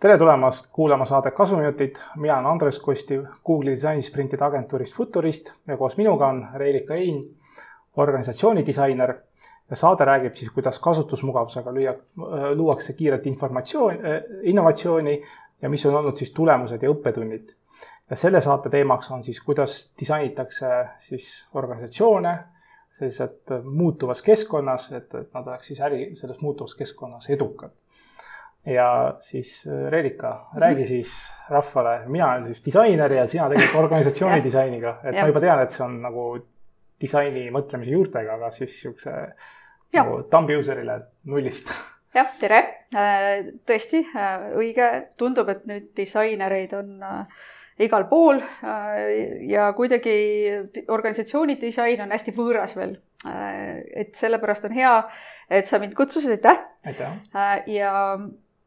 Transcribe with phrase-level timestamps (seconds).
[0.00, 5.96] tere tulemast kuulama saadet Kasuminutid, mina olen Andres Kostiv Google'i disainisprintide agentuurist Futurist ja koos
[5.96, 7.18] minuga on Reelika Ein,
[7.96, 9.14] organisatsiooni disainer
[9.70, 11.94] ja saade räägib siis, kuidas kasutusmugavusega lüüa,
[12.54, 13.98] luuakse kiiret informatsioon,
[14.42, 15.22] innovatsiooni
[15.62, 17.50] ja mis on olnud siis tulemused ja õppetunnid.
[18.10, 22.38] ja selle saate teemaks on siis, kuidas disainitakse siis organisatsioone
[22.98, 27.74] sellised muutuvas keskkonnas, et, et nad oleks siis äri, selles muutuvas keskkonnas edukad.
[28.68, 30.88] Ja siis äh, Reelika, räägi mhm.
[30.88, 31.12] siis
[31.48, 35.22] rahvale, mina olen siis disainer ja sina tegeled organisatsiooni disainiga, et ja.
[35.22, 36.24] ma juba tean, et see on nagu
[37.00, 39.14] disaini mõtlemise juurtega, aga siis siukse
[39.94, 40.98] nagu thumb user'ile
[41.30, 41.70] nullist.
[42.18, 42.60] jah, tere,
[42.98, 46.98] äh, tõesti äh, õige, tundub, et nüüd disainereid on
[47.78, 48.40] igal pool
[49.46, 50.14] ja kuidagi
[50.88, 52.96] organisatsiooni disain on hästi võõras veel.
[53.94, 54.92] et sellepärast on hea,
[55.50, 56.60] et sa mind kutsusid, aitäh.
[56.86, 57.16] aitäh.
[57.66, 58.18] ja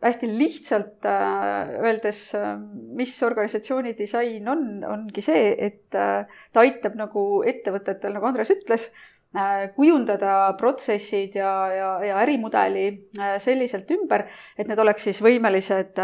[0.01, 2.57] hästi lihtsalt äh, öeldes, äh,
[2.97, 8.87] mis organisatsiooni disain on, ongi see, et äh, ta aitab nagu ettevõtetel, nagu Andres ütles,
[9.75, 13.07] kujundada protsessid ja, ja, ja ärimudeli
[13.39, 14.25] selliselt ümber,
[14.59, 16.01] et need oleks siis võimelised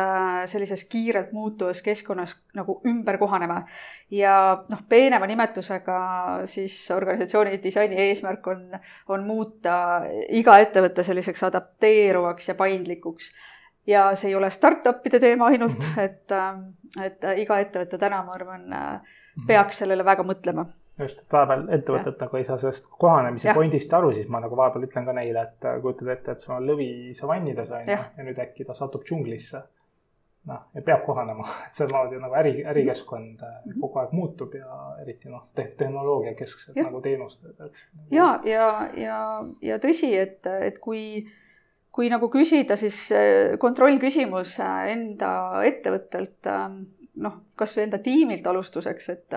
[0.47, 3.65] sellises kiirelt muutuvas keskkonnas nagu ümber kohanema.
[4.11, 5.97] ja noh, peenema nimetusega
[6.47, 8.63] siis organisatsiooni disaini eesmärk on,
[9.11, 13.33] on muuta iga ettevõte selliseks adapteeruvaks ja paindlikuks
[13.87, 15.99] ja see ei ole startup'ide teema ainult -hmm.
[16.01, 16.31] et,
[17.03, 19.47] et iga ettevõte täna, ma arvan, äh, mhm.
[19.47, 20.65] peaks sellele väga mõtlema
[20.99, 24.87] just, et vahepeal ettevõtted nagu ei saa sellest kohanemise pointist aru, siis ma nagu vahepeal
[24.87, 28.05] ütlen ka neile, et äh, kujutad ette, et sul on lõvi savannides on ju ja.
[28.25, 29.63] nüüd äkki ta satub džunglisse.
[30.47, 33.81] noh, ja peab kohanema, et samamoodi nagu äri, ärikeskkond mm -hmm.
[33.81, 37.85] kogu aeg muutub ja eriti noh te, tehnoloogia keskselt nagu teenused, et.
[38.11, 41.27] ja, ja, ja, ja tõsi, et, et kui
[41.91, 46.83] kui nagu küsida, siis äh, kontrollküsimus äh, enda ettevõttelt, ähm,
[47.15, 49.33] noh, kasvõi enda tiimilt alustuseks, et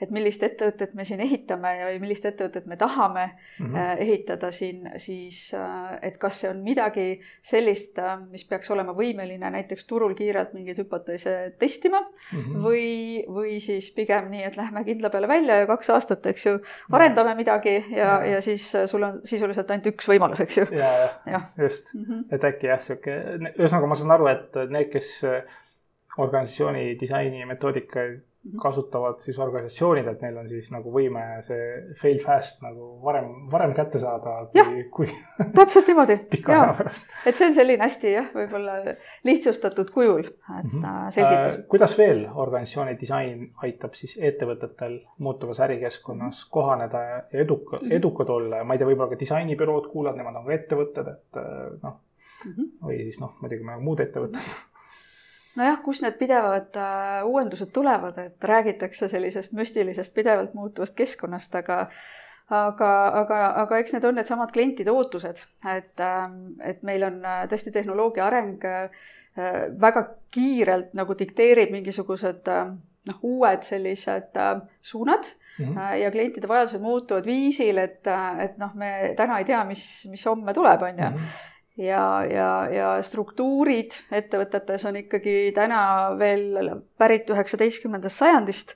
[0.00, 4.00] et millist ettevõtet me siin ehitame ja millist ettevõtet me tahame mm -hmm.
[4.04, 5.54] ehitada siin, siis
[6.02, 7.98] et kas see on midagi sellist,
[8.30, 12.64] mis peaks olema võimeline näiteks turul kiirelt mingeid hüpoteese testima mm -hmm.
[12.64, 12.86] või,
[13.28, 16.58] või siis pigem nii, et lähme kindla peale välja ja kaks aastat, eks ju,
[16.92, 20.66] arendame midagi ja, ja., ja siis sul on sisuliselt ainult üks võimalus, eks ju.
[20.70, 22.24] ja, ja, ja., just mm, -hmm.
[22.34, 23.16] et äkki jah, sihuke,
[23.58, 25.24] ühesõnaga ma saan aru, et need, kes
[26.18, 28.31] organisatsiooni disaini metoodikaid Mhm.
[28.62, 31.66] Kasutavad siis organisatsioonid, et neil on siis nagu võime see
[32.00, 35.10] fail fast nagu varem, varem kätte saada kui, kui
[35.54, 36.16] täpselt niimoodi.
[37.28, 38.96] et see on selline hästi jah, võib-olla
[39.28, 41.10] lihtsustatud kujul, et mm -hmm.
[41.14, 41.66] selgitus äh,.
[41.68, 47.92] kuidas veel organisatsiooni disain aitab siis ettevõtetel muutuvas ärikeskkonnas kohaneda ja eduka, mhm.
[47.92, 51.38] edukad olla ja ma ei tea, võib-olla ka disainibürood kuulavad, nemad on ka ettevõtted, et
[51.38, 52.00] äh, noh
[52.46, 52.68] mm -hmm.
[52.82, 54.52] või siis noh, muidugi muud ettevõtted
[55.56, 61.86] nojah, kust need pidevad äh, uuendused tulevad, et räägitakse sellisest müstilisest pidevalt muutuvast keskkonnast, aga
[62.52, 62.90] aga,
[63.22, 65.42] aga, aga eks need on needsamad klientide ootused,
[65.72, 69.04] et, ähm, et meil on äh, tõesti tehnoloogia areng äh,
[69.80, 72.74] väga kiirelt nagu dikteerib mingisugused äh,
[73.08, 74.36] noh, uued sellised
[74.82, 75.24] suunad
[75.58, 75.94] mm -hmm.
[76.02, 78.06] ja klientide vajadused muutuvad viisil, et,
[78.44, 82.48] et noh, me täna ei tea, mis, mis homme tuleb, on ju mhm ja, ja,
[82.72, 85.82] ja struktuurid ettevõtetes on ikkagi täna
[86.18, 88.74] veel pärit üheksateistkümnendast sajandist.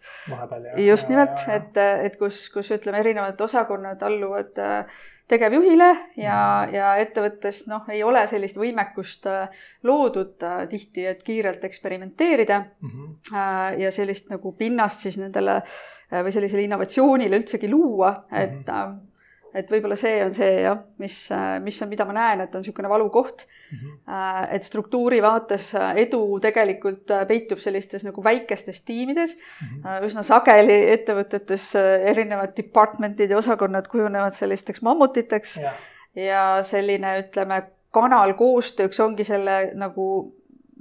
[0.86, 6.94] just nimelt, et, et kus, kus ütleme, erinevad osakonnad alluvad äh, tegevjuhile ja mm., ja
[7.02, 9.52] ettevõttes noh, ei ole sellist võimekust äh,
[9.84, 12.94] loodud äh, tihti, et kiirelt eksperimenteerida mm.
[12.94, 13.82] -hmm.
[13.82, 15.60] ja sellist nagu pinnast siis nendele
[16.06, 19.15] või sellisele innovatsioonile üldsegi luua, et mm -hmm
[19.56, 21.16] et võib-olla see on see jah, mis,
[21.64, 23.78] mis on, mida ma näen, et on niisugune valukoht mm.
[23.78, 24.48] -hmm.
[24.56, 25.72] et struktuuri vaates
[26.02, 29.68] edu tegelikult peitub sellistes nagu väikestes tiimides mm.
[29.82, 30.08] -hmm.
[30.10, 31.72] üsna sageli ettevõtetes
[32.12, 35.72] erinevad department'id ja osakonnad kujunevad sellisteks mammutiteks ja,
[36.14, 37.62] ja selline, ütleme,
[37.96, 40.06] kanal koostööks ongi selle nagu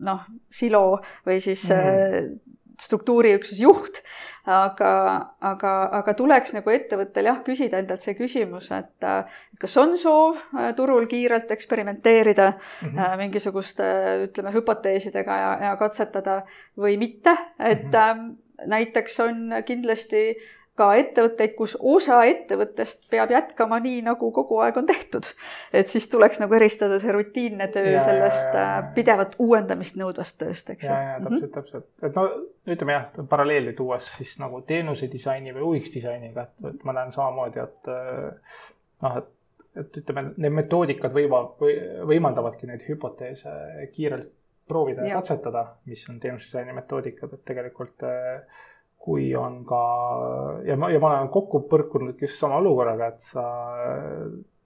[0.03, 2.39] noh, silo või siis mm -hmm.
[2.81, 4.01] struktuuriüksuse juht
[4.45, 4.91] aga,
[5.41, 9.07] aga, aga tuleks nagu ettevõttel jah, küsida endalt see küsimus, et
[9.59, 13.17] kas on soov äh, turul kiirelt eksperimenteerida mm -hmm.
[13.17, 13.83] mingisuguste
[14.27, 16.43] ütleme hüpoteesidega ja, ja katsetada
[16.77, 18.35] või mitte, et mm -hmm.
[18.65, 20.35] näiteks on kindlasti
[20.75, 25.27] ka ettevõtteid, kus osa ettevõttest peab jätkama nii, nagu kogu aeg on tehtud.
[25.73, 29.99] et siis tuleks nagu eristada see rutiinne töö ja, sellest ja, ja, äh, pidevat uuendamist
[29.99, 30.91] nõudvast tööst, eks ju.
[30.91, 31.53] ja, ja täpselt mm, -hmm.
[31.55, 32.27] täpselt, et no
[32.75, 37.63] ütleme jah, paralleeli tuues siis nagu teenuse disaini või UX disainiga, et, ma näen samamoodi,
[37.63, 38.59] et äh,
[39.05, 39.31] noh, et
[39.75, 41.73] et ütleme, need metoodikad võiva, või
[42.07, 43.51] võimaldavadki neid hüpoteese
[43.91, 44.29] kiirelt
[44.67, 48.05] proovida ja, ja katsetada, mis on teenusdisaini metoodikad, et tegelikult
[49.05, 49.81] kui on ka
[50.65, 53.45] ja ma, ja ma olen kokku põrkunud just sama olukorraga, et sa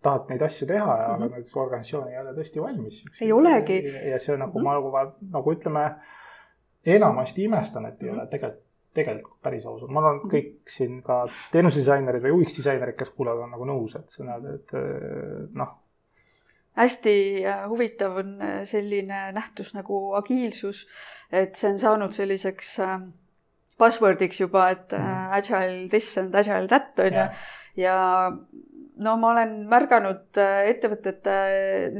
[0.03, 1.25] tahad neid asju teha ja mm -hmm.
[1.25, 3.03] aga näiteks organisatsioon ei ole tõesti valmis.
[3.21, 3.83] ei olegi.
[4.11, 4.91] ja see on nagu mm -hmm.
[4.91, 5.83] ma nagu, nagu ütleme,
[6.85, 8.21] enamasti imestan, et ei mm -hmm.
[8.21, 9.83] ole tegelikult, tegelikult päris aus.
[9.87, 10.35] ma arvan, et mhm.
[10.35, 14.45] kõik siin ka teenusdisainerid või UX disainerid, kes kuulevad, on nagu nõus, et sa näed,
[14.55, 14.71] et
[15.53, 15.77] noh
[16.79, 20.85] hästi äh, huvitav on äh, selline nähtus nagu agiilsus,
[21.31, 23.01] et see on saanud selliseks äh,
[23.79, 25.37] buzzword'iks juba, et mm.
[25.39, 27.29] agile this and agile that on ju.
[27.79, 27.97] ja
[29.03, 31.35] no ma olen märganud äh, ettevõtete,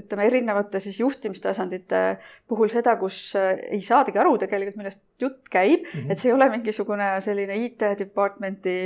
[0.02, 2.02] ütleme erinevate siis juhtimistasandite
[2.50, 6.12] puhul seda, kus äh, ei saadagi aru tegelikult, millest jutt käib mm, -hmm.
[6.12, 8.78] et see ei ole mingisugune selline IT department'i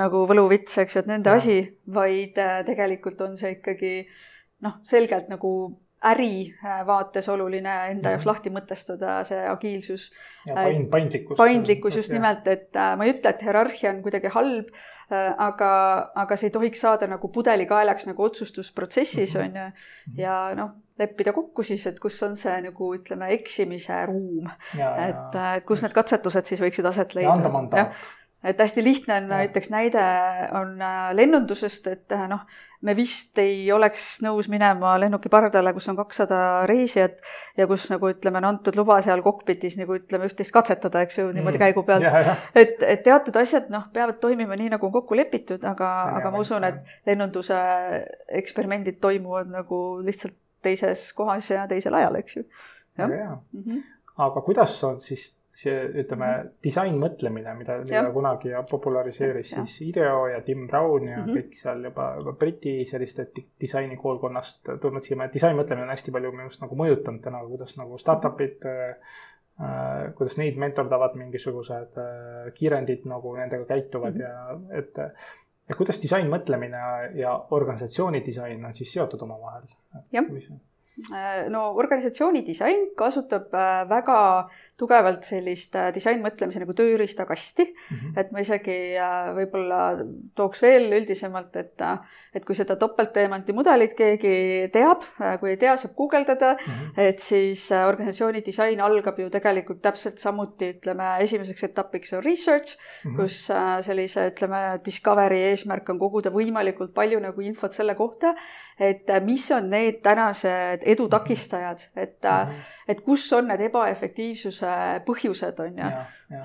[0.00, 1.38] nagu võluvits, eks ju, et nende ja.
[1.38, 3.94] asi, vaid äh, tegelikult on see ikkagi
[4.66, 5.52] noh, selgelt nagu
[6.04, 6.54] äri
[6.86, 8.30] vaates oluline enda jaoks -hmm.
[8.30, 10.12] lahti mõtestada, see agiilsus.
[10.46, 11.36] ja pain, paindlikkus.
[11.36, 12.14] paindlikkus just ja.
[12.14, 14.72] nimelt, et ma ei ütle, et hierarhia on kuidagi halb
[15.12, 15.72] Äh, aga,
[16.14, 19.42] aga see ei tohiks saada nagu pudelikaelaks nagu otsustusprotsessis mhm.
[19.42, 19.66] on ju.
[19.66, 20.20] Mhm.
[20.20, 24.48] ja noh, leppida kokku siis, et kus on see nagu ütleme, eksimise ruum.
[24.72, 27.32] et, äh, et kus need katsetused siis võiksid aset leida.
[27.34, 28.08] anda mandaat.
[28.44, 30.06] et hästi lihtne on näiteks näide
[30.60, 32.46] on äh, lennundusest, et noh
[32.82, 36.38] me vist ei oleks nõus minema lennuki pardale, kus on kakssada
[36.68, 37.20] reisijat
[37.58, 41.28] ja kus nagu ütleme, on antud luba seal kokpitis nagu ütleme, üht-teist katsetada, eks ju,
[41.30, 41.62] niimoodi mm.
[41.62, 42.06] käigu pealt.
[42.58, 46.42] et, et teatud asjad noh, peavad toimima nii, nagu on kokku lepitud, aga, aga ma
[46.42, 47.58] usun, et lennunduse
[48.42, 52.44] eksperimendid toimuvad nagu lihtsalt teises kohas ja teisel ajal, eks ju.
[52.98, 53.62] mm.
[53.62, 53.86] -hmm.
[54.26, 56.52] aga kuidas on siis see, ütleme, mhm.
[56.64, 59.64] disainmõtlemine, mida, mida kunagi populariseeris ja.
[59.66, 61.36] siis IDEO ja Tim Brown ja mm -hmm.
[61.36, 63.26] kõik seal juba, juba Briti selliste
[63.60, 67.98] disaini koolkonnast tulnud siia, disainmõtlemine on hästi palju minu arust nagu mõjutanud täna, kuidas nagu
[67.98, 68.96] startup'id äh,
[69.60, 74.72] äh, kuidas neid mentordavad mingisugused äh, kiirendid nagu nendega käituvad mm -hmm.
[74.72, 74.98] ja et,
[75.68, 79.68] et kuidas disainmõtlemine ja organisatsiooni disain on siis seotud omavahel?
[80.12, 80.24] jah,
[81.48, 84.18] no organisatsiooni disain kasutab äh, väga
[84.82, 87.96] tugevalt sellist äh, disainmõtlemise nagu tööriistakasti mm.
[87.96, 88.18] -hmm.
[88.20, 89.80] et ma isegi äh, võib-olla
[90.38, 95.04] tooks veel üldisemalt, et, äh, et kui seda topeltteemanti mudelit keegi teab,
[95.40, 97.00] kui ei tea, saab guugeldada mm, -hmm.
[97.08, 103.12] et siis organisatsiooni disain algab ju tegelikult täpselt samuti, ütleme, esimeseks etapiks on research mm,
[103.12, 103.16] -hmm.
[103.20, 103.46] kus
[103.86, 108.34] sellise, ütleme, discovery eesmärk on koguda võimalikult palju nagu infot selle kohta,
[108.80, 112.60] et mis on need tänased edu takistajad, et mm, -hmm.
[112.88, 114.74] et kus on need ebaefektiivsuse
[115.06, 115.90] põhjused, on ju.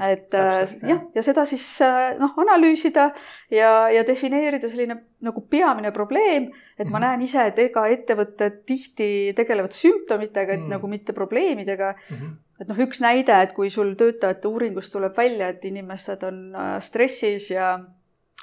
[0.10, 3.12] et äh, jah, ja seda siis äh, noh, analüüsida
[3.52, 6.92] ja, ja defineerida selline nagu peamine probleem, et mm -hmm.
[6.92, 7.06] ma mhm.
[7.06, 10.70] näen ise, et ega ettevõtted tihti tegelevad sümptomitega, et mm -hmm.
[10.70, 12.18] nagu mitte probleemidega mm.
[12.18, 16.56] -hmm et noh, üks näide, et kui sul töötajate uuringust tuleb välja, et inimesed on
[16.56, 17.80] äh, stressis ja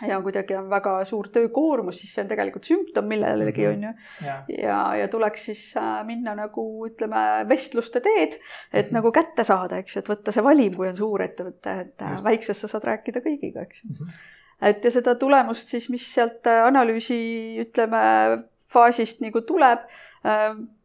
[0.03, 3.75] ja kuidagi on väga suur töökoormus, siis see on tegelikult sümptom millelegi, mhm.
[3.75, 4.59] on ju.
[4.59, 8.39] ja, ja tuleks siis äh, minna nagu ütleme, vestluste teed,
[8.73, 8.99] et -hmm.
[8.99, 12.13] nagu kätte saada, eks ju, et võtta see valim, kui on suur ettevõte, et äh,
[12.13, 12.25] Just.
[12.25, 13.97] väikses sa saad rääkida kõigiga, eks ju mm.
[14.01, 14.69] -hmm.
[14.71, 17.21] et ja seda tulemust siis, mis sealt äh, analüüsi,
[17.63, 18.03] ütleme,
[18.67, 19.87] faasist nagu tuleb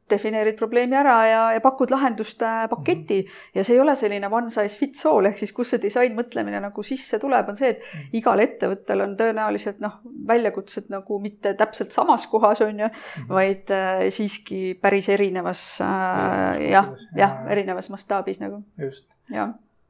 [0.10, 3.56] defineerid probleemi ära ja, ja pakud lahenduste paketi mm -hmm.
[3.56, 6.84] ja see ei ole selline one size fits all, ehk siis kus see disainmõtlemine nagu
[6.84, 8.10] sisse tuleb, on see, et -hmm.
[8.22, 13.30] igal ettevõttel on tõenäoliselt noh, väljakutsed nagu mitte täpselt samas kohas, on ju -hmm.
[13.30, 18.64] vaid äh, siiski päris erinevas äh, jah, jah, erinevas mastaabis nagu.
[18.78, 19.10] just.
[19.30, 19.50] jah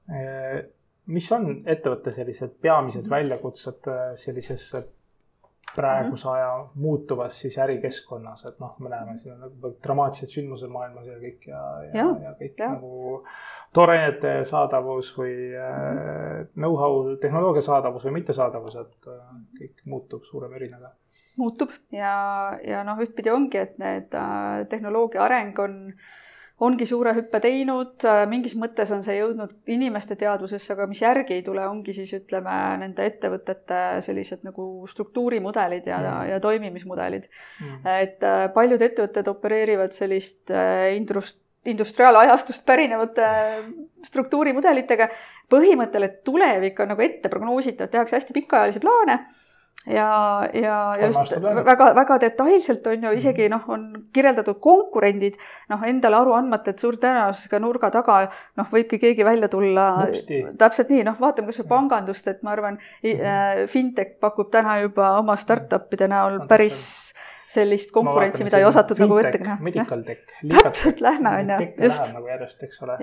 [0.10, 0.66] äh,
[1.10, 3.10] mis on ettevõtte sellised peamised mhm.
[3.10, 4.70] väljakutsed äh, sellises
[5.76, 6.36] praeguse mm -hmm.
[6.36, 11.18] aja muutuvas siis ärikeskkonnas, et noh, me näeme siin on nagu dramaatilised sündmused maailmas ja
[11.18, 12.70] kõik ja, ja, ja, ja kõik ja.
[12.74, 13.26] nagu
[13.74, 20.96] toorainete saadavus või äh, know-how, tehnoloogia saadavus või mittesaadavus, et äh, kõik muutub suure mürinaga
[21.38, 26.19] muutub ja, ja noh, ühtpidi ongi, et need äh, tehnoloogia areng on äh,
[26.66, 31.44] ongi suure hüppe teinud, mingis mõttes on see jõudnud inimeste teadvusesse, aga mis järgi ei
[31.46, 37.30] tule, ongi siis ütleme nende ettevõtete sellised nagu struktuurimudelid ja mm., ja toimimismudelid.
[37.64, 37.80] Mm..
[37.96, 41.40] et äh, paljud ettevõtted opereerivad sellist äh, indust-,
[41.70, 43.60] industriaalajastust pärinevate äh,
[44.08, 45.10] struktuurimudelitega.
[45.50, 49.16] Põhimõttel, et tulevik on nagu ette prognoositav, tehakse hästi pikaajalisi plaane
[49.90, 50.10] ja,
[50.54, 53.56] ja, just väga, väga detailselt on ju isegi mhm.
[53.56, 58.20] noh, on kirjeldatud konkurendid noh, endale aru andmata, et suure tõenäosusega nurga taga
[58.60, 59.90] noh, võibki keegi välja tulla.
[60.60, 65.38] täpselt nii, noh, vaatame kasvõi pangandust, et ma arvan mm, fintech pakub täna juba oma
[65.40, 66.80] startup'ide näol päris
[67.50, 69.58] sellist konkurentsi, mida ei osatud nagu ette näha.
[69.66, 70.36] Medical tech.
[70.64, 72.12] täpselt, lähme on ju, just.
[72.14, 73.00] nagu järjest, eks ole.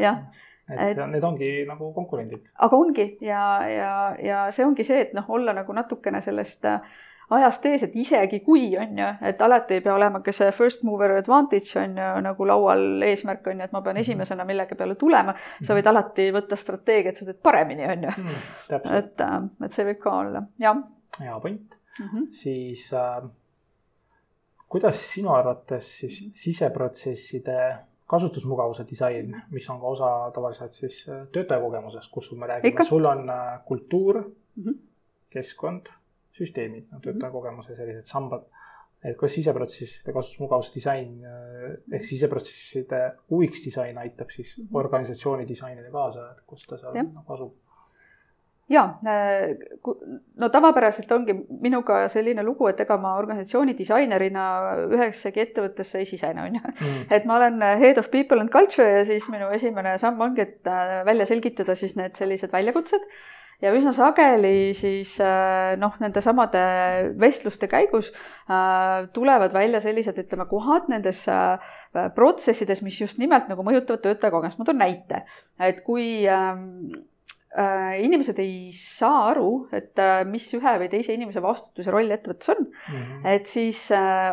[0.70, 2.52] Et, et need ongi nagu konkurendid.
[2.58, 3.90] aga ongi ja, ja,
[4.22, 6.80] ja see ongi see, et noh, olla nagu natukene sellest äh,
[7.30, 10.84] ajast ees, et isegi kui on ju, et alati ei pea olema ka see first
[10.86, 14.04] mover advantage on ju nagu laual eesmärk on ju, et ma pean mhm.
[14.04, 15.34] esimesena millegi peale tulema.
[15.62, 18.12] sa võid alati võtta strateegia, et sa teed paremini, on ju.
[18.18, 18.44] Mhm,
[19.00, 20.84] et, äh, et see võib ka olla, jah.
[21.20, 22.06] hea point mm.
[22.06, 22.30] -hmm.
[22.32, 23.28] siis äh,
[24.68, 27.76] kuidas sinu arvates siis siseprotsesside
[28.06, 33.30] kasutusmugavuse disain, mis on ka osa tavaliselt siis äh, töötajakogemusest, kus me räägime, sul on
[33.30, 34.78] äh, kultuur mm, -hmm.
[35.32, 35.90] keskkond
[36.32, 38.46] süsteemid, no töötajakogemuse sellised sambad.
[39.04, 41.20] et kuidas siseprotsesside kasutusmugavuse disain
[41.92, 44.68] ehk siseprotsesside UX disain aitab siis -hmm.
[44.72, 47.52] organisatsiooni disainile kaasa, et kus ta seal nagu asub?
[48.68, 48.82] Ja,
[50.36, 54.46] no tavapäraselt ongi minuga selline lugu, et ega ma organisatsiooni disainerina
[54.88, 56.64] üheksagi ettevõttesse ei sisene, on ju.
[56.80, 57.06] Mm.
[57.14, 60.70] et ma olen head of people and culture ja siis minu esimene samm ongi, et
[60.70, 63.06] äh, välja selgitada siis need sellised väljakutsed
[63.62, 66.60] ja üsna sageli siis äh, noh, nende samade
[67.20, 71.56] vestluste käigus äh, tulevad välja sellised, ütleme, kohad nendes äh,
[72.14, 74.60] protsessides, mis just nimelt nagu mõjutavad töötaja kogemust.
[74.60, 75.22] ma toon näite,
[75.60, 76.92] et kui ähm,
[77.56, 79.96] inimesed ei saa aru, et
[80.28, 83.28] mis ühe või teise inimese vastutus ja roll ettevõttes on mm, -hmm.
[83.32, 83.86] et siis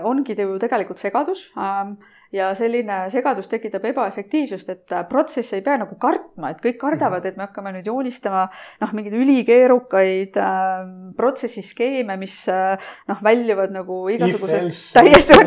[0.04, 1.96] ongi ju tegelikult segadus ähm,
[2.34, 7.26] ja selline segadus tekitab ebaefektiivsust, et äh, protsesse ei pea nagu kartma, et kõik kardavad,
[7.30, 8.48] et me hakkame nüüd joonistama
[8.82, 10.72] noh, mingeid ülikeerukaid äh,
[11.18, 15.40] protsessiskeeme, mis äh, noh, väljuvad nagu igasugusest täiesti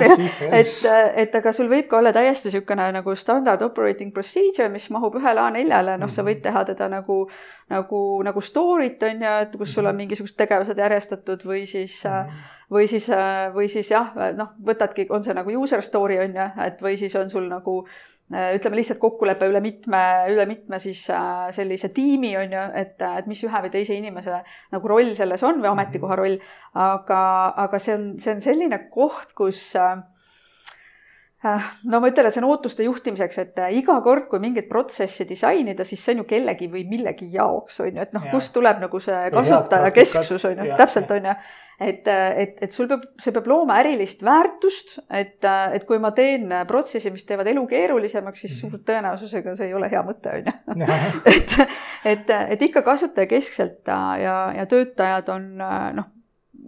[0.47, 4.87] et, äh, et aga sul võib ka olla täiesti niisugune nagu standard operating procedure, mis
[4.95, 6.47] mahub ühele A4-le, noh, sa võid mhm.
[6.49, 7.25] teha teda nagu
[7.67, 10.05] nagu, nagu story't on ju, et kus sul on mhm.
[10.05, 15.07] mingisugused tegevused järjestatud või siis mm -hmm või siis, äh, või siis jah, noh, võtadki,
[15.11, 17.77] on see nagu user story on ju, et või siis on sul nagu
[18.33, 22.99] äh, ütleme lihtsalt kokkulepe üle mitme, üle mitme siis äh, sellise tiimi on ju, et,
[22.99, 24.43] et mis ühe või teise inimese
[24.75, 26.39] nagu roll selles on või ametikoha roll.
[26.75, 27.23] aga,
[27.67, 29.71] aga see on, see on selline koht, kus
[31.91, 35.85] no ma ütlen, et see on ootuste juhtimiseks, et iga kord, kui mingit protsessi disainida,
[35.89, 39.01] siis see on ju kellegi või millegi jaoks, on ju, et noh, kust tuleb nagu
[39.03, 41.37] see kasutajakesksus, on ju, täpselt, on ju.
[41.77, 46.49] Et, et, et sul peab, see peab looma ärilist väärtust, et, et kui ma teen
[46.69, 50.89] protsessi, mis teevad elu keerulisemaks, siis suure tõenäosusega see ei ole hea mõte, on ju.
[51.35, 51.57] et,
[52.15, 56.09] et, et ikka kasutajakeskselt ja, ja töötajad on noh,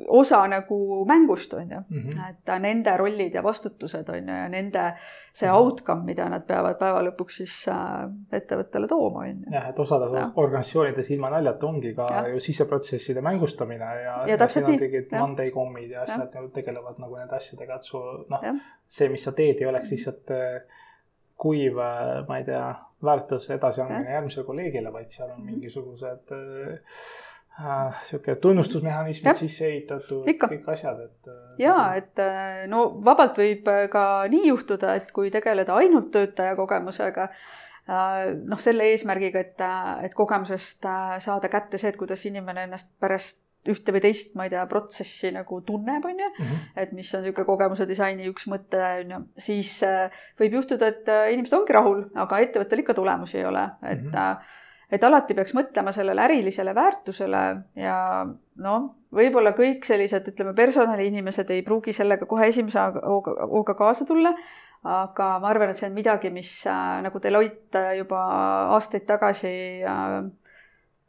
[0.06, 2.02] osa nagu mängust, on ju mm.
[2.02, 2.30] -hmm.
[2.30, 4.92] et nende rollid ja vastutused, on ju, ja nende
[5.32, 5.56] see mhm.
[5.56, 9.52] outcome, mida nad peavad päeva lõpuks siis äh, ettevõttele tooma, on ju.
[9.52, 10.30] jah, et osades ja.
[10.34, 12.24] organisatsioonides ilma naljata ongi ka ja.
[12.32, 16.42] ju siseprotsesside mängustamine ja, ja, ja siin on mingid Monday kommid ja asjad ja.
[16.54, 18.50] tegelevad nagu nende asjadega, et su noh,
[18.88, 20.60] see, mis sa teed, ei oleks lihtsalt äh,
[21.38, 22.66] kuiv, äh, ma ei tea,
[23.04, 25.52] väärtuse edasiandmine järgmisele kolleegile, vaid seal on mhm.
[25.52, 26.98] mingisugused äh,
[27.58, 31.26] Äh, sihuke tunnustusmehhanismid sisse ehitatud, kõik asjad, et.
[31.26, 36.54] Äh, ja, et äh, no vabalt võib ka nii juhtuda, et kui tegeleda ainult töötaja
[36.58, 37.26] kogemusega,
[37.88, 39.64] noh, selle eesmärgiga, et,
[40.06, 40.86] et kogemusest
[41.24, 45.32] saada kätte see, et kuidas inimene ennast pärast ühte või teist, ma ei tea, protsessi
[45.34, 46.60] nagu tunneb, on ju, mhm.
[46.78, 49.72] et mis on niisugune kogemuse disaini üks mõte, on ju, siis
[50.38, 54.54] võib juhtuda, et inimesed ongi rahul, aga ettevõttel ikka tulemusi ei ole, et mm -hmm
[54.92, 57.42] et alati peaks mõtlema sellele ärilisele väärtusele
[57.76, 57.98] ja
[58.64, 64.32] noh, võib-olla kõik sellised, ütleme, personaliinimesed ei pruugi sellega kohe esimese hooga kaasa tulla,
[64.88, 68.20] aga ma arvan, et see on midagi, mis äh, nagu Deloitte juba
[68.76, 69.54] aastaid tagasi
[69.84, 70.20] äh,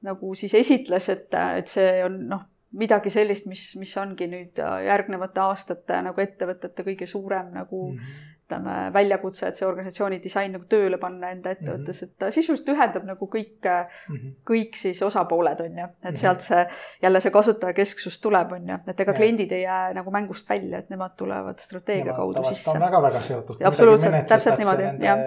[0.07, 2.48] nagu siis esitles, et, et see on noh,
[2.79, 8.27] midagi sellist, mis, mis ongi nüüd järgnevate aastate nagu ettevõtete kõige suurem nagu mm -hmm
[8.50, 13.06] ütleme, väljakutse, et see organisatsiooni disain nagu tööle panna enda ettevõttes, et ta sisuliselt ühendab
[13.06, 14.32] nagu kõik mm, -hmm.
[14.50, 15.86] kõik siis osapooled, on ju.
[15.86, 16.18] et mm -hmm.
[16.18, 16.65] sealt see,
[17.01, 19.18] jälle see kasutajakesksus tuleb, on ju, et ega ja.
[19.18, 22.79] kliendid ei jää nagu mängust välja, et nemad tulevad strateegia nemad kaudu sisse.
[22.79, 23.62] väga-väga seotud.
[23.63, 25.20] absoluutselt, täpselt niimoodi, jah.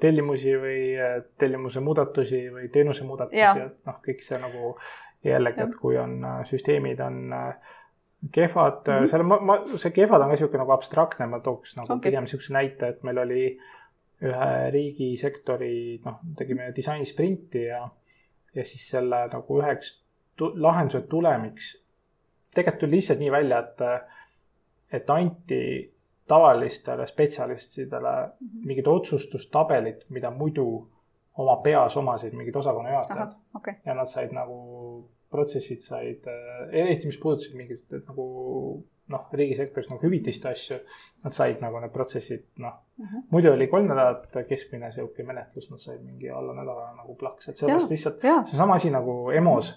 [0.00, 4.76] tellimusi või äh, tellimuse muudatusi või teenuse muudatusi, et noh, kõik see nagu
[5.24, 7.54] jällegi, et kui on äh, süsteemid on äh,
[8.34, 9.10] kehvad mm, -hmm.
[9.10, 12.10] seal ma, ma, see kehvad on ka niisugune nagu abstraktne, ma tooks nagu okay.
[12.10, 13.42] pigem niisuguse näite, et meil oli
[14.28, 17.84] ühe riigisektori, noh, tegime disainisprinti ja,
[18.54, 19.92] ja siis selle nagu üheks
[20.36, 21.76] tu, lahenduse tulemiks
[22.54, 23.82] tegelikult tuli lihtsalt nii välja, et,
[24.92, 25.62] et anti
[26.28, 28.66] tavalistele spetsialistidele mhm.
[28.66, 30.66] mingid otsustustabelid, mida muidu
[31.38, 33.36] oma peas omasid mingid osakonna juhatajad.
[33.56, 33.74] Okay.
[33.86, 34.58] ja nad said nagu
[35.30, 36.28] protsessid said,
[36.72, 38.28] eriti mis puudutasid mingit nagu
[39.08, 40.78] noh, riigisektoris nagu hüvitiste asju.
[41.24, 43.26] Nad said nagu need protsessid, noh mm -hmm.
[43.30, 47.56] muidu oli kolm nädalat keskmine sihuke menetlus, nad said mingi alla nädala nagu plaks, et
[47.56, 49.74] sellepärast lihtsalt see on sama asi nagu EMO-s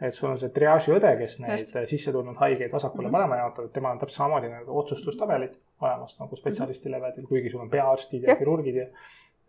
[0.00, 3.44] et sul on see triaažiõde, kes neid sisse tulnud haigeid vasakule-paremale mhm.
[3.44, 7.70] jaotab, et temal on täpselt samamoodi nagu otsustustabelid olemas nagu spetsialisti levedel, kuigi sul on
[7.70, 8.86] peaarstid ja, ja kirurgid ja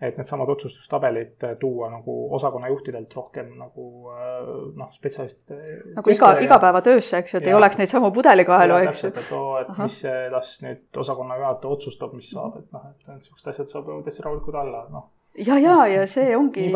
[0.02, 5.80] et needsamad otsustustabelid äh, tuua nagu osakonna juhtidelt rohkem nagu äh, noh, spetsialistide.
[5.96, 9.12] nagu iga, igapäevatöösse, eks ju, et ja, ei oleks neid samu pudelikaelu, eks ju.
[9.14, 9.88] et oo, et Aha.
[9.88, 10.02] mis
[10.34, 14.28] las nüüd osakonna juhataja otsustab, mis saab, et noh, et niisugused asjad saab ju täitsa
[14.28, 15.10] rahulikult alla, noh.
[15.40, 16.68] ja, ja, ja see ongi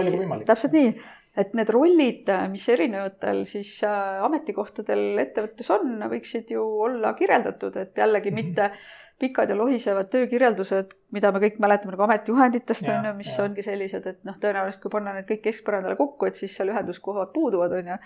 [0.47, 0.93] täpselt nii,
[1.39, 7.99] et need rollid, mis erinevatel siis äh, ametikohtadel ettevõttes on, võiksid ju olla kirjeldatud, et
[7.99, 8.47] jällegi mm -hmm.
[8.47, 8.71] mitte
[9.19, 13.43] pikad ja lohisevad töökirjeldused, mida me kõik mäletame nagu ametijuhenditest, on ju, mis ja.
[13.43, 17.33] ongi sellised, et noh, tõenäoliselt kui panna need kõik keskpõrandale kokku, et siis seal ühenduskohad
[17.35, 17.97] puuduvad, on ju.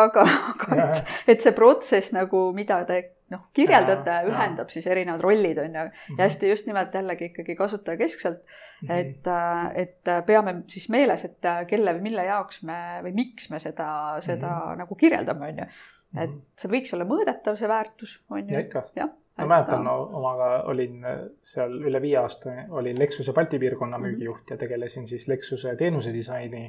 [0.00, 0.24] aga,
[0.54, 2.98] aga et, et see protsess nagu, mida te
[3.30, 5.84] noh, kirjeldate, ühendab siis erinevad rollid, on ju.
[5.84, 6.18] ja mhm.
[6.24, 8.88] hästi just nimelt jällegi ikkagi kasutajakeskselt mm.
[8.88, 8.98] -hmm.
[8.98, 14.18] et, et peame siis meeles, et kelle või mille jaoks me või miks me seda,
[14.20, 14.82] seda mm -hmm.
[14.82, 15.70] nagu kirjeldame, on ju.
[16.16, 16.42] et mhm.
[16.56, 18.66] see võiks olla mõõdetav, see väärtus, on ju.
[18.96, 21.04] jah ma mäletan no,, omaga olin
[21.42, 24.06] seal üle viie aasta, olin Lexuse Balti piirkonna mhm.
[24.06, 26.64] müügijuht ja tegelesin siis Lexuse teenusedisaini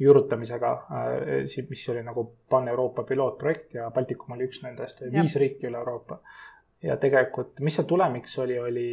[0.00, 5.80] juurutamisega, äh, mis oli nagu Pan-Euroopa pilootprojekt ja Baltikum oli üks nendest, viis riiki üle
[5.82, 6.20] Euroopa.
[6.82, 8.92] ja tegelikult, mis seal tulemiks oli, oli,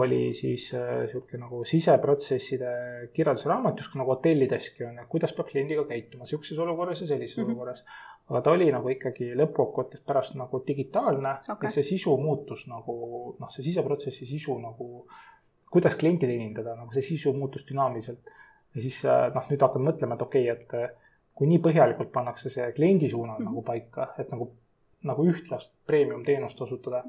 [0.00, 2.70] oli siis niisugune äh, nagu siseprotsesside
[3.12, 7.36] kirjelduse raamat, justkui nagu hotellideski on, et kuidas peab kliendiga käituma niisuguses olukorras ja sellises
[7.36, 7.50] mm -hmm.
[7.50, 7.84] olukorras
[8.30, 11.68] aga ta oli nagu ikkagi lõppkokkuvõttes pärast nagu digitaalne okay.
[11.68, 12.96] ja see sisu muutus nagu
[13.38, 15.04] noh, see siseprotsessi sisu nagu,
[15.72, 18.32] kuidas klienti teenindada, nagu see sisu muutus dünaamiliselt.
[18.74, 22.12] ja siis äh, noh, nüüd hakkad mõtlema, et okei okay,, et äh, kui nii põhjalikult
[22.14, 23.50] pannakse see kliendi suunal mm -hmm.
[23.50, 24.50] nagu paika, et nagu,
[25.02, 27.04] nagu ühtlast premium teenust osutada.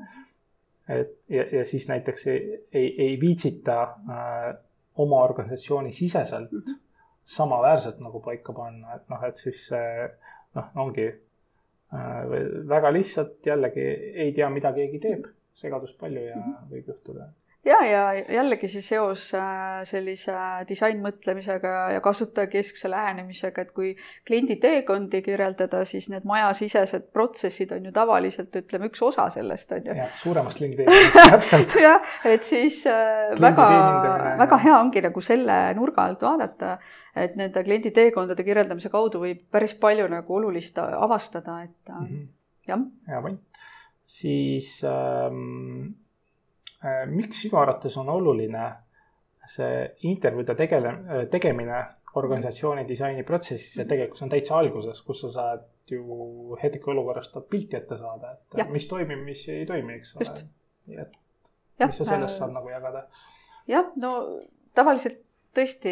[0.90, 4.56] et ja, ja siis näiteks ei, ei, ei viitsita äh,
[4.96, 6.80] oma organisatsiooni siseselt mm -hmm.
[7.24, 10.12] samaväärselt nagu paika panna, et noh, et siis äh,
[10.56, 12.36] noh, ongi äh,
[12.70, 13.88] väga lihtsalt jällegi
[14.26, 16.70] ei tea, mida keegi teeb, segadust palju ja mhm.
[16.72, 17.32] võib juhtuda
[17.66, 18.02] ja, ja
[18.38, 20.36] jällegi see seos äh, sellise
[20.70, 23.94] disainmõtlemisega ja kasutajakeskse lähenemisega, et kui
[24.28, 29.90] kliendi teekondi kirjeldada, siis need majasisesed protsessid on ju tavaliselt, ütleme, üks osa sellest on
[29.90, 29.98] ju.
[30.24, 33.70] suuremast kliendi teekonnast, täpselt jah, et siis äh, väga,
[34.44, 36.78] väga hea ongi nagu selle nurga alt vaadata
[37.16, 42.26] et nende kliendi teekondade kirjeldamise kaudu võib päris palju nagu olulist avastada, et mm -hmm.
[42.68, 42.82] jah.
[43.08, 43.40] hea point.
[44.06, 46.05] siis ähm, äh,
[47.10, 48.66] miks sinu arvates on oluline
[49.50, 51.84] see intervjuude tegele-, tegemine
[52.16, 53.90] organisatsiooni disainiprotsessis ja mhm.
[53.90, 58.66] tegelikult see on täitsa alguses, kus sa saad ju hetkeolukorrast pilti ette saada, et ja.
[58.72, 60.42] mis toimib, mis ei toimi, eks ole.
[60.90, 61.20] nii et
[61.84, 63.06] mis sa sellest äh, saad nagu jagada?
[63.70, 64.16] jah, no
[64.78, 65.22] tavaliselt
[65.56, 65.92] tõesti,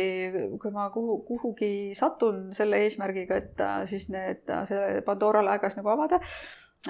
[0.59, 5.77] kui ma kuhu, kuhugi satun selle eesmärgiga, et äh, siis need, äh, see Pandora laegas
[5.79, 6.19] nagu avada,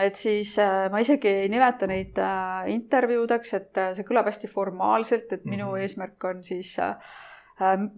[0.02, 2.18] et siis äh, ma isegi ei nimeta neid
[2.68, 5.82] intervjuudeks, et see kõlab hästi formaalselt, et minu mm -hmm.
[5.82, 7.33] eesmärk on siis äh, Äh,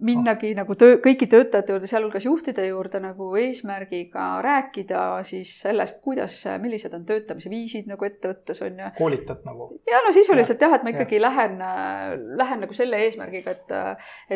[0.04, 6.42] minnagi nagu töö, kõiki töötajate juurde, sealhulgas juhtide juurde nagu eesmärgiga rääkida siis sellest, kuidas,
[6.60, 8.90] millised on töötamise viisid nagu ettevõttes on ju.
[8.98, 9.70] koolitad nagu?
[9.88, 11.22] ja no sisuliselt jah, et ma ikkagi ja.
[11.24, 11.56] lähen,
[12.36, 13.74] lähen nagu selle eesmärgiga, et,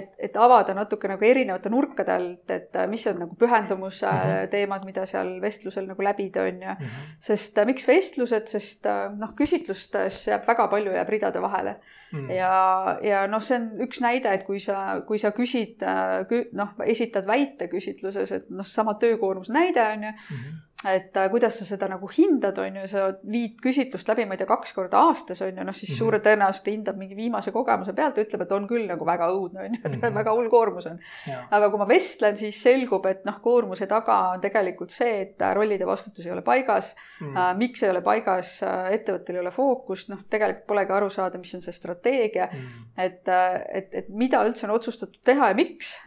[0.00, 4.50] et, et avada natuke nagu erinevate nurkade alt, et mis on nagu pühendumuse mm -hmm.
[4.56, 6.86] teemad, mida seal vestlusel nagu läbida on ju mm.
[6.86, 7.14] -hmm.
[7.18, 11.76] sest miks vestlused, sest noh, küsitlustes jääb väga palju jääb ridade vahele
[12.12, 12.18] mm.
[12.18, 12.32] -hmm.
[12.32, 16.76] ja, ja noh, see on üks näide, et kui sa kui sa küsid, äh, noh,
[16.86, 21.58] esitad väite küsitluses, et noh, sama töökoormuse näide on ju mm, -hmm et äh, kuidas
[21.60, 25.02] sa seda nagu hindad, on ju, sa viid küsitlust läbi, ma ei tea, kaks korda
[25.10, 25.98] aastas on ju, noh siis mm -hmm.
[25.98, 29.74] suure tõenäosusega hindab mingi viimase kogemuse pealt, ütleb, et on küll nagu väga õudne on
[29.74, 30.14] ju, et mm -hmm.
[30.14, 30.98] väga hull koormus on.
[31.50, 35.54] aga kui ma vestlen, siis selgub, et noh, koormuse taga on tegelikult see, et äh,
[35.54, 37.34] rollide vastutus ei ole paigas mm.
[37.34, 37.56] -hmm.
[37.56, 41.62] Miks ei ole paigas, ettevõttel ei ole fookust, noh, tegelikult polegi aru saada, mis on
[41.62, 42.58] see strateegia mm.
[42.58, 43.04] -hmm.
[43.04, 43.28] et,
[43.74, 46.00] et, et mida üldse on otsustatud teha ja miks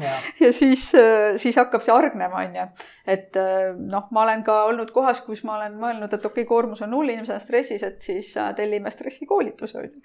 [0.00, 0.18] ja.
[0.46, 0.92] ja siis,
[1.36, 2.66] siis hakkab see hargnema, on ju,
[3.06, 3.36] et
[3.78, 6.82] noh noh, ma olen ka olnud kohas, kus ma olen mõelnud, et okei okay,, koormus
[6.84, 10.02] on null, inimesed on stressis, et siis äh, tellime stressikoolituse on ju.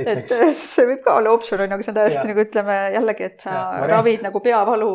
[0.00, 2.80] et äh, see võib ka olla optsioon on ju, aga see on täiesti nagu ütleme
[2.96, 4.90] jällegi, et sa ja, ravid nagu peavalu,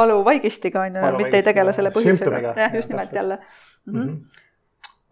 [0.00, 2.56] valuvaigistiga on ju, mitte ei tegele selle põhjusega.
[2.56, 3.40] jah, just nimelt jälle.
[3.92, 4.18] Mhm.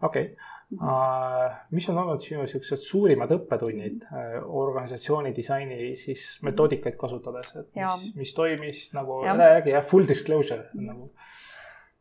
[0.09, 0.35] okei.
[0.75, 7.69] Uh, mis on olnud sinu siuksed suurimad õppetunnid uh, organisatsiooni disaini siis metoodikaid kasutades, et
[7.77, 11.11] mis, mis toimis nagu, räägi jah, full disclosure nagu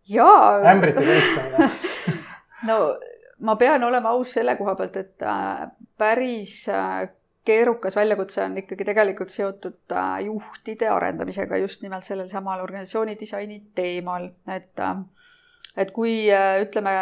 [0.08, 0.60] jaa.
[0.70, 1.70] ämbrite tähistamine
[2.68, 2.78] no
[3.44, 5.66] ma pean olema aus selle koha pealt, et äh,
[5.98, 7.08] päris äh,
[7.44, 13.62] keerukas väljakutse on ikkagi tegelikult seotud äh, juhtide arendamisega just nimelt sellel samal organisatsiooni disaini
[13.74, 14.84] teemal, et
[15.76, 16.12] et kui
[16.62, 16.92] ütleme,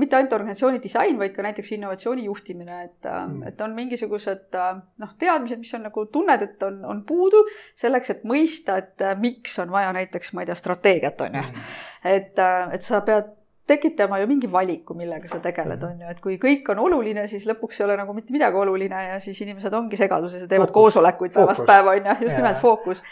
[0.00, 5.12] mitte ainult organisatsiooni disain, vaid ka näiteks innovatsiooni juhtimine, et mm., et on mingisugused noh,
[5.20, 7.44] teadmised, mis on nagu tunned, et on, on puudu
[7.76, 11.44] selleks, et mõista, et miks on vaja näiteks, ma ei tea, strateegiat, on ju.
[11.44, 11.70] Mm.
[12.14, 12.42] et,
[12.78, 13.34] et sa pead
[13.66, 17.44] tekitama ju mingi valiku, millega sa tegeled, on ju, et kui kõik on oluline, siis
[17.48, 20.80] lõpuks ei ole nagu mitte midagi oluline ja siis inimesed ongi segaduses ja teevad fookus.
[20.80, 23.02] koosolekuid päevast päeva, on ju, just nimelt fookus.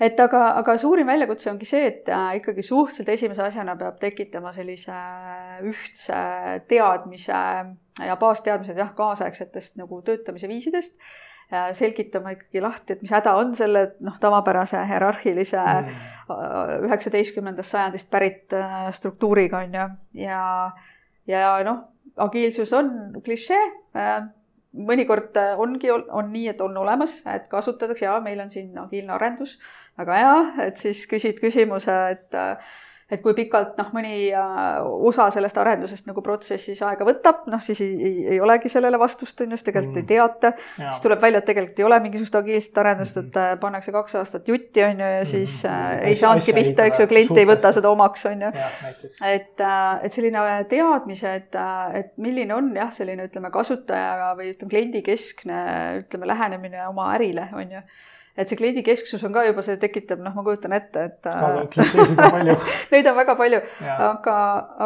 [0.00, 4.52] Et aga, aga suurim väljakutse ongi see, et äh, ikkagi suhteliselt esimese asjana peab tekitama
[4.52, 4.96] sellise
[5.70, 6.22] ühtse
[6.68, 7.42] teadmise
[8.06, 10.98] ja baasteadmised jah, kaasaegsetest nagu töötamise viisidest
[11.72, 15.98] selgitama ikkagi lahti, et mis häda on selle noh, tavapärase hierarhilise mm.
[16.88, 17.70] üheksateistkümnendast mm.
[17.70, 19.84] sajandist pärit äh, struktuuriga on ju,
[20.24, 20.40] ja,
[21.28, 21.84] ja noh,
[22.16, 22.90] agiilsus on
[23.24, 23.60] klišee.
[23.98, 24.16] Äh,
[24.74, 29.14] mõnikord äh, ongi, on nii, et on olemas, et kasutatakse ja meil on siin agiilne
[29.14, 29.58] arendus,
[29.98, 32.42] väga hea, et siis küsid küsimuse, et
[33.12, 37.82] et kui pikalt noh, mõni äh, osa sellest arendusest nagu protsessis aega võtab, noh siis
[37.84, 40.04] ei, ei, ei olegi sellele vastust, on ju, siis tegelikult mm.
[40.04, 40.52] ei teata.
[40.78, 43.60] siis tuleb välja, et tegelikult ei ole mingisugust agiilset arendust, et mm.
[43.60, 45.74] pannakse kaks aastat jutti, on ju, ja siis mm.
[45.74, 48.54] äh, ei saanudki pihta, eks ju, klient ei võta seda omaks, on ju.
[49.20, 51.60] et, äh, et selline teadmise, et,
[52.00, 55.60] et milline on jah, selline ütleme, kasutaja või ütleme, kliendikeskne
[56.00, 57.84] ütleme, lähenemine oma ärile, on ju
[58.34, 61.28] et see kliendikesksus on ka juba, see tekitab, noh, ma kujutan ette, et.
[62.92, 63.60] Neid on väga palju,
[64.08, 64.38] aga,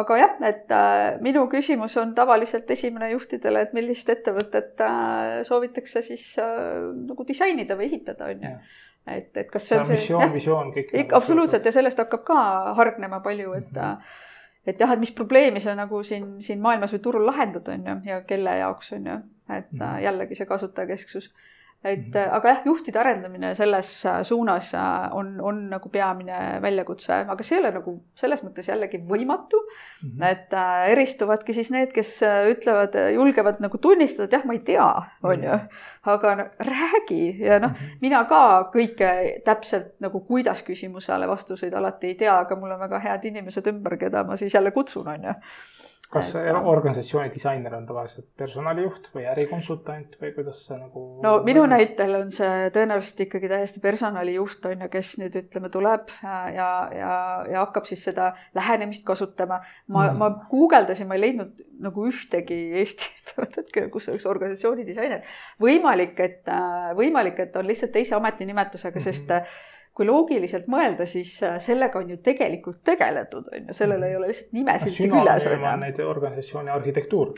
[0.03, 6.05] aga jah, et äh, minu küsimus on tavaliselt esimene juhtidele, et millist ettevõtet äh, soovitakse
[6.05, 8.53] siis äh, nagu disainida või ehitada, on ju
[9.09, 9.97] et, et kas see on see.
[9.97, 10.93] missioon, visioon, kõik.
[11.03, 12.39] ikka absoluutselt ja sellest hakkab ka
[12.77, 14.17] hargnema palju, et mm, -hmm.
[14.69, 17.99] et jah, et mis probleemi sa nagu siin, siin maailmas või turul lahendad, on ju,
[18.11, 20.01] ja kelle jaoks on ju, et mm -hmm.
[20.05, 21.33] jällegi see kasutajakesksus
[21.83, 22.33] et -hmm.
[22.35, 27.55] aga jah, juhtide arendamine selles äh, suunas äh, on, on nagu peamine väljakutse, aga see
[27.55, 30.09] ei ole nagu selles mõttes jällegi võimatu mm.
[30.09, 30.25] -hmm.
[30.31, 34.59] et äh, eristuvadki siis need, kes äh, ütlevad, julgevad nagu tunnistada, et jah, ma ei
[34.59, 34.89] tea,
[35.23, 35.55] on ju.
[35.55, 35.87] Mhm.
[36.03, 37.97] aga no, räägi ja noh mm, -hmm.
[38.01, 42.99] mina ka kõike täpselt nagu kuidas küsimusele vastuseid alati ei tea, aga mul on väga
[42.99, 45.33] head inimesed ümber, keda ma siis jälle kutsun, on ju
[46.09, 51.03] kas et, organisatsiooni disainer on tavaliselt personalijuht või ärikonsultant või kuidas see nagu?
[51.23, 56.09] no minu näitel on see tõenäoliselt ikkagi täiesti personalijuht on ju, kes nüüd ütleme, tuleb
[56.23, 56.39] ja,
[56.95, 57.13] ja,
[57.51, 59.61] ja hakkab siis seda lähenemist kasutama.
[59.87, 65.25] ma mm., ma guugeldasin, ma ei leidnud nagu ühtegi Eesti ettevõtet, kus oleks organisatsiooni disainer.
[65.61, 66.53] võimalik, et,
[66.97, 69.13] võimalik, et on lihtsalt teise ametinimetusega mm, -hmm.
[69.13, 69.68] sest
[69.99, 74.31] kui loogiliselt mõelda, siis äh, sellega on ju tegelikult tegeletud, on ju, sellel ei ole
[74.31, 75.47] lihtsalt nimesilti küljes.
[75.83, 77.33] näide organisatsiooni arhitektuur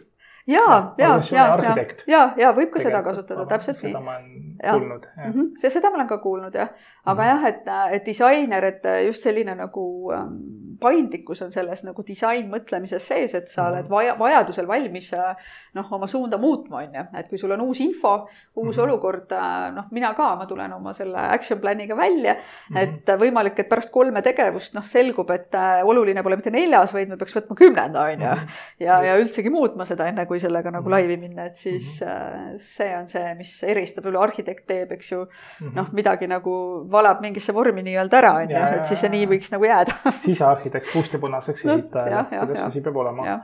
[0.47, 3.91] ja, ja, ja, ja, ja, ja võib ka seda kasutada, täpselt nii.
[3.91, 4.73] seda ma olen ja.
[4.73, 5.05] kuulnud.
[5.17, 5.49] Mm -hmm.
[5.61, 6.69] see, seda ma olen ka kuulnud jah,
[7.05, 7.29] aga mm -hmm.
[7.29, 10.35] jah, et, et disainer, et just selline nagu ähm,
[10.81, 13.71] paindlikkus on selles nagu disainmõtlemises sees, et sa -hmm.
[13.71, 15.35] oled vaja, vajadusel valmis äh,
[15.73, 18.13] noh, oma suunda muutma, on ju, et kui sul on uus info,
[18.55, 18.83] uus mm -hmm.
[18.83, 22.81] olukord, äh, noh, mina ka, ma tulen oma selle action plan'iga välja mm, -hmm.
[22.81, 27.09] et võimalik, et pärast kolme tegevust noh, selgub, et äh, oluline pole mitte neljas, vaid
[27.09, 28.47] me peaks võtma kümnenda, on ju, mhm.
[28.79, 30.91] ja, ja üldsegi muutma seda enne kui sellega nagu mhm.
[30.91, 32.57] laivi minna, et siis mm -hmm.
[32.57, 35.27] see on see, mis eristab, võib-olla arhitekt teeb, eks ju
[35.73, 39.51] noh, midagi nagu valab mingisse vormi nii-öelda ära, on ju, et siis see nii võiks
[39.51, 43.39] nagu jääda sisearhitekt puust-punaseks no, ehitajale, kuidas asi peab olema.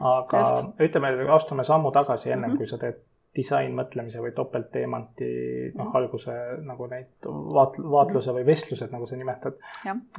[0.00, 0.74] aga just.
[0.80, 2.58] ütleme, astume sammu tagasi ennem mm, -hmm.
[2.58, 3.00] kui sa teed
[3.36, 5.30] disainmõtlemise või topeltteemanti,
[5.76, 5.96] noh, mhm.
[5.96, 9.58] alguse nagu neid vaat-, vaatluse või vestlused, nagu sa nimetad,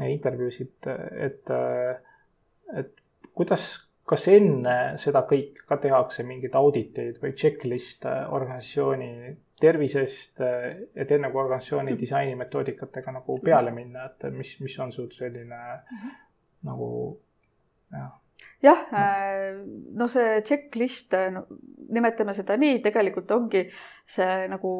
[0.08, 0.88] intervjuusid,
[1.28, 1.52] et,
[2.80, 2.94] et
[3.36, 3.74] kuidas
[4.08, 9.12] kas enne seda kõik ka tehakse mingeid auditeid või checklist'e organisatsiooni
[9.62, 12.00] tervisest, et enne kui organisatsiooni mhm.
[12.00, 16.20] disainimetoodikatega nagu peale minna, et mis, mis on sul selline mm -hmm.
[16.68, 16.90] Nagu
[17.92, 18.10] jah?
[18.62, 19.62] jah, äh,
[19.98, 21.46] no see checklist no,,
[21.90, 23.66] nimetame seda nii, tegelikult ongi
[24.08, 24.74] see nagu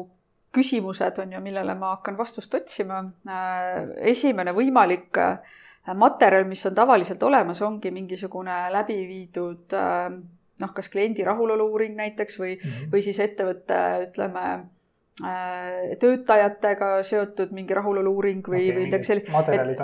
[0.52, 3.00] küsimused on ju, millele ma hakkan vastust otsima.
[3.26, 3.78] Äh,
[4.12, 5.56] esimene võimalik äh,
[5.98, 9.74] materjal, mis on tavaliselt olemas, ongi mingisugune läbi viidud
[10.62, 12.92] noh, kas kliendi rahulolu uuring näiteks või mm, -hmm.
[12.92, 14.44] või siis ettevõtte, ütleme
[16.00, 18.94] töötajatega seotud mingi rahulolu-uuring või okay,, või on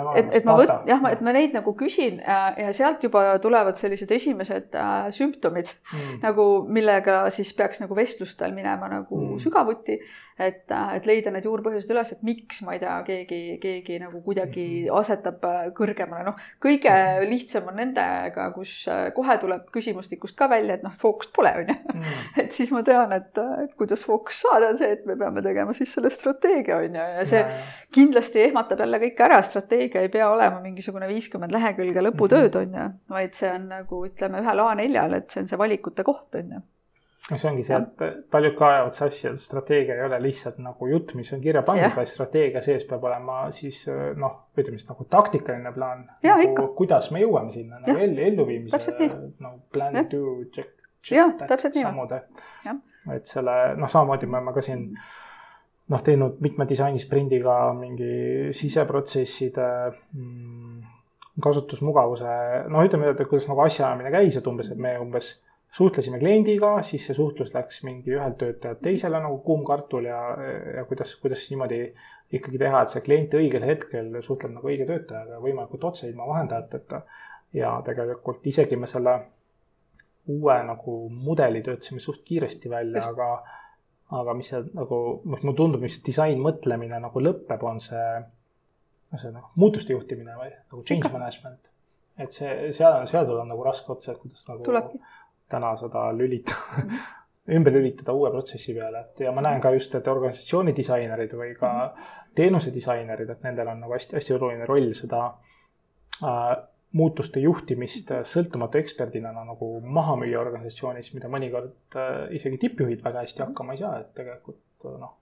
[0.09, 0.23] olemas.
[0.23, 3.23] et, et ma võt-, jah, et ma neid nagu küsin ja, äh, ja sealt juba
[3.43, 6.17] tulevad sellised esimesed äh, sümptomid mm.
[6.25, 9.29] nagu, millega siis peaks nagu vestlustel minema nagu mm.
[9.29, 9.99] nagu sügavuti
[10.39, 14.65] et, et leida need juurpõhjused üles, et miks, ma ei tea, keegi, keegi nagu kuidagi
[14.85, 14.93] mhm.
[14.99, 17.27] asetab äh, kõrgemale, noh, kõige mhm.
[17.31, 21.73] lihtsam on nendega, kus äh, kohe tuleb küsimustikust ka välja, et noh, fookust pole, on
[21.73, 21.77] ju.
[21.93, 22.23] Mhm.
[22.45, 25.75] et siis ma tean, et, et kuidas fookus saada, on see, et me peame tegema
[25.77, 27.61] siis selle strateegia, on ju, ja see ja,
[27.95, 32.89] kindlasti ehmatab jälle kõike ära, strateegia ei pea olema mingisugune viiskümmend lehekülge lõputööd, on ju,
[33.11, 36.67] vaid see on nagu ütleme, ühel A4-l, et see on see valikute koht, on ju
[37.37, 41.13] see ongi see, et paljud ka ajavad sassi, et strateegia ei ole lihtsalt nagu jutt,
[41.19, 43.83] mis on kirja pandud, vaid strateegia sees peab olema siis
[44.17, 46.05] noh, ütleme siis nagu taktikaline plaan.
[46.25, 48.81] Nagu, kuidas me jõuame sinna nagu ellu, elluviimise
[49.45, 52.23] nagu plan, do, check, check, sammude.
[53.15, 54.87] et selle noh, samamoodi me oleme ka siin
[55.89, 59.67] noh, teinud mitme disainisprindiga mingi siseprotsesside
[60.13, 60.81] mm,
[61.43, 62.33] kasutusmugavuse,
[62.69, 65.31] noh, ütleme, et kuidas nagu asjaajamine käis, et umbes, et me umbes
[65.77, 70.19] suhtlesime kliendiga, siis see suhtlus läks mingi ühelt töötajalt teisele nagu kuum kartul ja,
[70.75, 71.81] ja kuidas, kuidas niimoodi
[72.33, 77.03] ikkagi teha, et see klient õigel hetkel suhtleb nagu õige töötajaga võimalikult otse ilma vahendajateta.
[77.53, 79.15] ja tegelikult isegi me selle
[80.29, 83.29] uue nagu mudeli töötasime suht kiiresti välja, aga,
[84.19, 88.05] aga mis see nagu, mulle tundub, mis disain mõtlemine nagu lõpeb, on see,
[89.15, 91.17] see nagu muutuste juhtimine või nagu change Ikka.
[91.17, 91.71] management.
[92.19, 95.01] et see, seal, seal tuleb nagu raske otsa, et kuidas nagu Tulebki
[95.49, 96.85] täna seda lülitada
[97.55, 101.53] ümber lülitada uue protsessi peale, et ja ma näen ka just, et organisatsiooni disainerid või
[101.57, 101.71] ka
[102.37, 105.23] teenuse disainerid, et nendel on nagu hästi-hästi oluline roll seda
[106.23, 106.53] äh,
[106.99, 113.45] muutuste juhtimist sõltumatu eksperdina nagu maha müüa organisatsioonis, mida mõnikord äh, isegi tippjuhid väga hästi
[113.47, 115.13] hakkama ei saa, et tegelikult noh.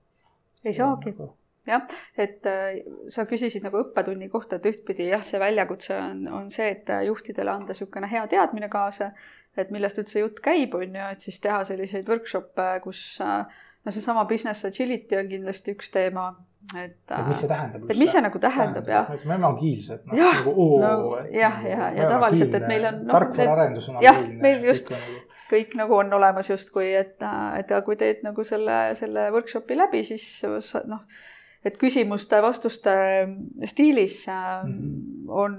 [0.66, 1.16] ei saagi.
[1.16, 1.32] Nagu...
[1.68, 6.52] jah, et äh, sa küsisid nagu õppetunni kohta, et ühtpidi jah, see väljakutse on, on
[6.52, 9.14] see, et juhtidele anda niisugune hea teadmine kaasa
[9.58, 14.26] et millest üldse jutt käib, on ju, et siis teha selliseid workshop'e, kus no seesama
[14.30, 16.28] business agility on kindlasti üks teema,
[16.76, 16.98] et.
[17.08, 17.86] et mis see tähendab?
[17.88, 19.14] et mis see nagu tähendab, jah.
[19.14, 20.82] me oleme agiilsed, noh nagu oo.
[20.84, 23.14] No, jah, ja, ja tavaliselt, et meil on no,.
[23.16, 24.12] tarkvaraarendus on agiilne.
[24.12, 25.40] jah, meil just kõik, nagu...
[25.54, 27.18] kõik nagu on olemas justkui, et,
[27.62, 30.28] et kui teed nagu selle, selle workshop'i läbi, siis
[30.88, 31.08] noh
[31.68, 32.94] et küsimuste-vastuste
[33.70, 35.32] stiilis mm -hmm.
[35.44, 35.58] on,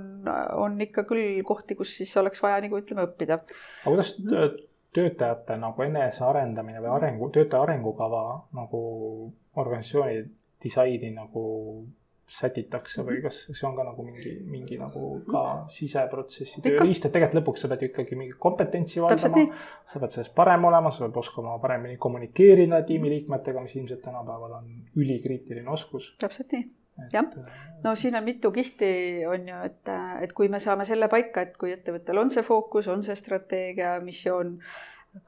[0.57, 3.41] on ikka küll kohti, kus siis oleks vaja nagu ütleme õppida.
[3.85, 4.15] aga kuidas
[4.95, 8.25] töötajate nagu enesearendamine või arengu, töötaja arengukava
[8.57, 8.83] nagu
[9.57, 10.25] organisatsiooni
[10.65, 11.45] disaini nagu
[12.29, 17.41] sätitakse või kas see on ka nagu mingi, mingi nagu ka siseprotsessi tööriist, et tegelikult
[17.41, 19.47] lõpuks sa pead ju ikkagi mingit kompetentsi valdama.
[19.89, 24.75] sa pead selles parem olema, sa pead oskama paremini kommunikeerida tiimiliikmetega, mis ilmselt tänapäeval on
[24.97, 26.13] ülikriitiline oskus.
[26.21, 26.69] täpselt nii,
[27.15, 27.33] jah.
[27.33, 28.91] Äh, no siin on mitu kihti,
[29.27, 32.93] on ju, et, et kui me saame selle paika, et kui ettevõttel on see fookus,
[32.93, 34.59] on see strateegia, missioon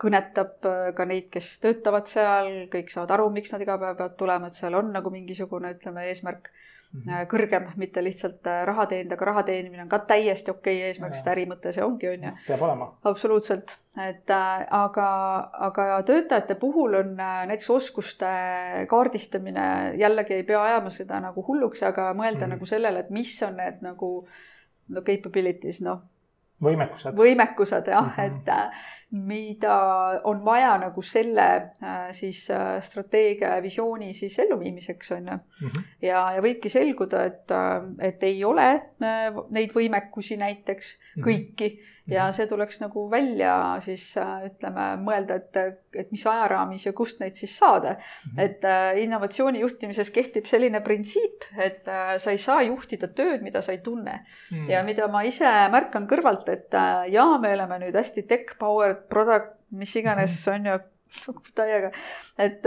[0.01, 4.17] kõnetab äh, ka neid, kes töötavad seal, kõik saavad aru, miks nad iga päev peavad
[4.21, 6.51] tulema, et seal on nagu mingisugune, ütleme, eesmärk.
[7.31, 11.15] Kõrgem, mitte lihtsalt äh, raha teenida, aga raha teenimine on ka täiesti okei okay eesmärk,
[11.15, 12.33] sest äri mõte see ongi, on ju.
[12.49, 12.89] peab olema.
[13.07, 15.09] absoluutselt, et äh, aga,
[15.71, 18.31] aga töötajate puhul on näiteks oskuste
[18.91, 19.67] kaardistamine,
[20.03, 22.57] jällegi ei pea ajama seda nagu hulluks, aga mõelda mm -hmm.
[22.57, 24.11] nagu sellele, et mis on need nagu
[24.89, 26.03] no capabilities, noh
[26.65, 27.17] võimekused.
[27.17, 28.27] võimekused jah mm, -hmm.
[28.27, 29.77] et äh, mida
[30.25, 31.47] on vaja nagu selle
[31.83, 35.69] äh, siis äh, strateegia ja visiooni siis elluviimiseks on ju mm.
[35.69, 35.83] -hmm.
[36.03, 37.55] ja, ja võibki selguda, et,
[37.99, 38.83] et ei ole
[39.51, 41.79] neid võimekusi näiteks mm -hmm.
[42.11, 42.35] Ja mhm.
[42.37, 47.39] see tuleks nagu välja siis äh, ütleme, mõelda, et, et mis ajaraamis ja kust neid
[47.39, 48.03] siis saada mm.
[48.31, 48.43] -hmm.
[48.45, 53.63] et äh, innovatsiooni juhtimises kehtib selline printsiip, et äh, sa ei saa juhtida tööd, mida
[53.63, 54.57] sa ei tunne mm.
[54.57, 54.71] -hmm.
[54.71, 56.79] ja mida ma ise märkan kõrvalt, et
[57.13, 60.57] jaa, me oleme nüüd hästi tech powered product, mis iganes mm -hmm.
[60.57, 60.79] on ju
[61.59, 61.91] täiega,
[62.39, 62.63] et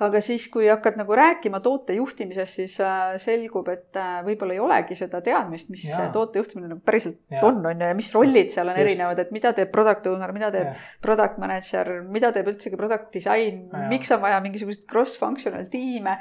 [0.00, 4.62] aga siis, kui hakkad nagu rääkima toote juhtimisest, siis äh, selgub, et äh, võib-olla ei
[4.62, 6.06] olegi seda teadmist, mis ja.
[6.14, 7.42] toote juhtimine nagu päriselt ja.
[7.46, 8.84] on, on ju, ja mis rollid seal on Just.
[8.84, 10.76] erinevad, et mida teeb product owner, mida teeb ja.
[11.04, 16.18] product manager, mida teeb üldsegi product design, miks on vaja mingisuguseid cross-functional tiime.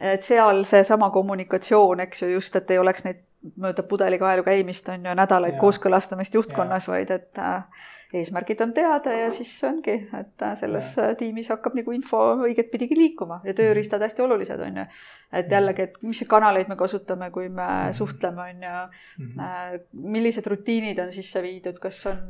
[0.00, 3.24] et seal seesama kommunikatsioon, eks ju, just, et ei oleks neid
[3.58, 5.60] mööda pudelikaelu käimist, on ju, nädalaid ja.
[5.62, 7.62] kooskõlastamist juhtkonnas, vaid et äh,
[8.14, 11.14] eesmärgid on teada ja siis ongi, et selles ja.
[11.18, 14.86] tiimis hakkab nagu info õiget pidigi liikuma ja tööriistad hästi olulised on ju.
[15.32, 17.96] Et jällegi, et mis kanaleid me kasutame, kui me mhm.
[17.96, 18.84] suhtleme, on ju.
[19.24, 19.88] Mhm.
[20.16, 22.22] millised rutiinid on sisse viidud, kas on,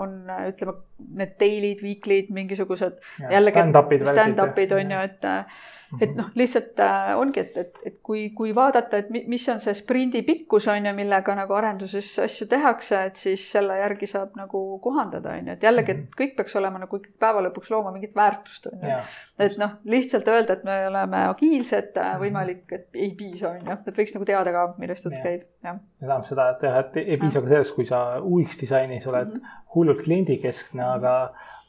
[0.00, 0.16] on
[0.48, 0.74] ütleme,
[1.20, 2.98] need daily'd, weekly'd, mingisugused.
[3.20, 4.04] stand-up'id
[4.68, 5.30] stand on ju, et
[6.00, 6.18] et mhm.
[6.18, 10.22] noh, lihtsalt äh, ongi, et, et, et kui, kui vaadata, et mis on see sprindi
[10.26, 15.34] pikkus on ju, millega nagu arenduses asju tehakse, et siis selle järgi saab nagu kohandada
[15.34, 16.16] on ju, et jällegi, et Mhm.
[16.18, 18.98] kõik peaks olema nagu päeva lõpuks looma mingit väärtust, on ju.
[19.38, 21.96] et noh, lihtsalt öelda, et me oleme agiilsed,
[22.34, 25.78] võimalik, et ei piisa, on ju, et võiks nagu teada ka, millest jutt käib, jah.
[25.98, 29.34] see tähendab seda, et jah, et ei piisa ka sellest, kui sa UX disainis oled
[29.34, 29.52] Mhm.
[29.74, 31.14] hullult kliendikeskne, aga,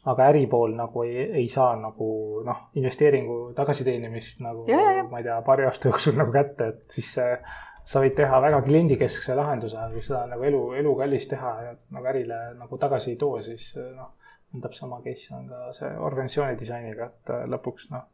[0.05, 5.23] aga äripool nagu ei, ei saa nagu noh, investeeringu tagasiteenimist nagu Ja, ja, ma ei
[5.23, 7.37] tea, paari aasta jooksul nagu kätte, et siis see,
[7.85, 12.05] sa võid teha väga kliendikeskse lahenduse, aga kui seda nagu elu, elukallis teha ja nagu
[12.09, 14.13] ärile nagu tagasi ei too, siis noh,
[14.61, 18.05] täpselt sama case on ka see organisatsiooni disainiga, et äh, lõpuks noh,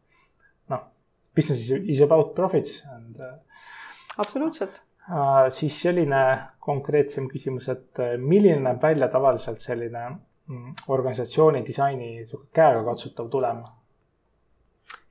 [0.70, 0.88] noh,
[1.36, 3.36] business is, about profits and uh,
[4.18, 4.82] absoluutselt.
[5.10, 6.24] Äh, siis selline
[6.60, 13.64] konkreetsem küsimus, et äh, milline näeb välja tavaliselt selline mm, organisatsiooni disaini sihuke käegakatsutav tulem?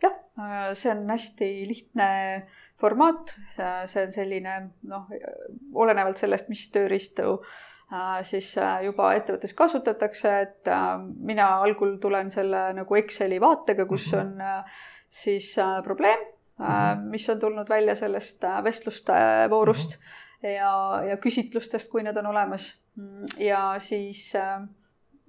[0.01, 0.15] jah,
[0.79, 2.11] see on hästi lihtne
[2.81, 4.55] formaat, see on selline
[4.89, 5.11] noh,
[5.83, 7.61] olenevalt sellest, mis tööriistu äh,
[8.27, 10.93] siis äh, juba ettevõttes kasutatakse, et äh,
[11.27, 14.21] mina algul tulen selle nagu Exceli vaatega, kus Mhm.
[14.21, 14.79] on äh,
[15.11, 16.19] siis äh, probleem,
[16.61, 17.07] Mhm.
[17.11, 19.13] mis on tulnud välja sellest äh, vestluste
[19.51, 20.51] voorust Mhm.
[20.55, 22.79] ja, ja küsitlustest, kui need on olemas.
[23.39, 24.35] ja siis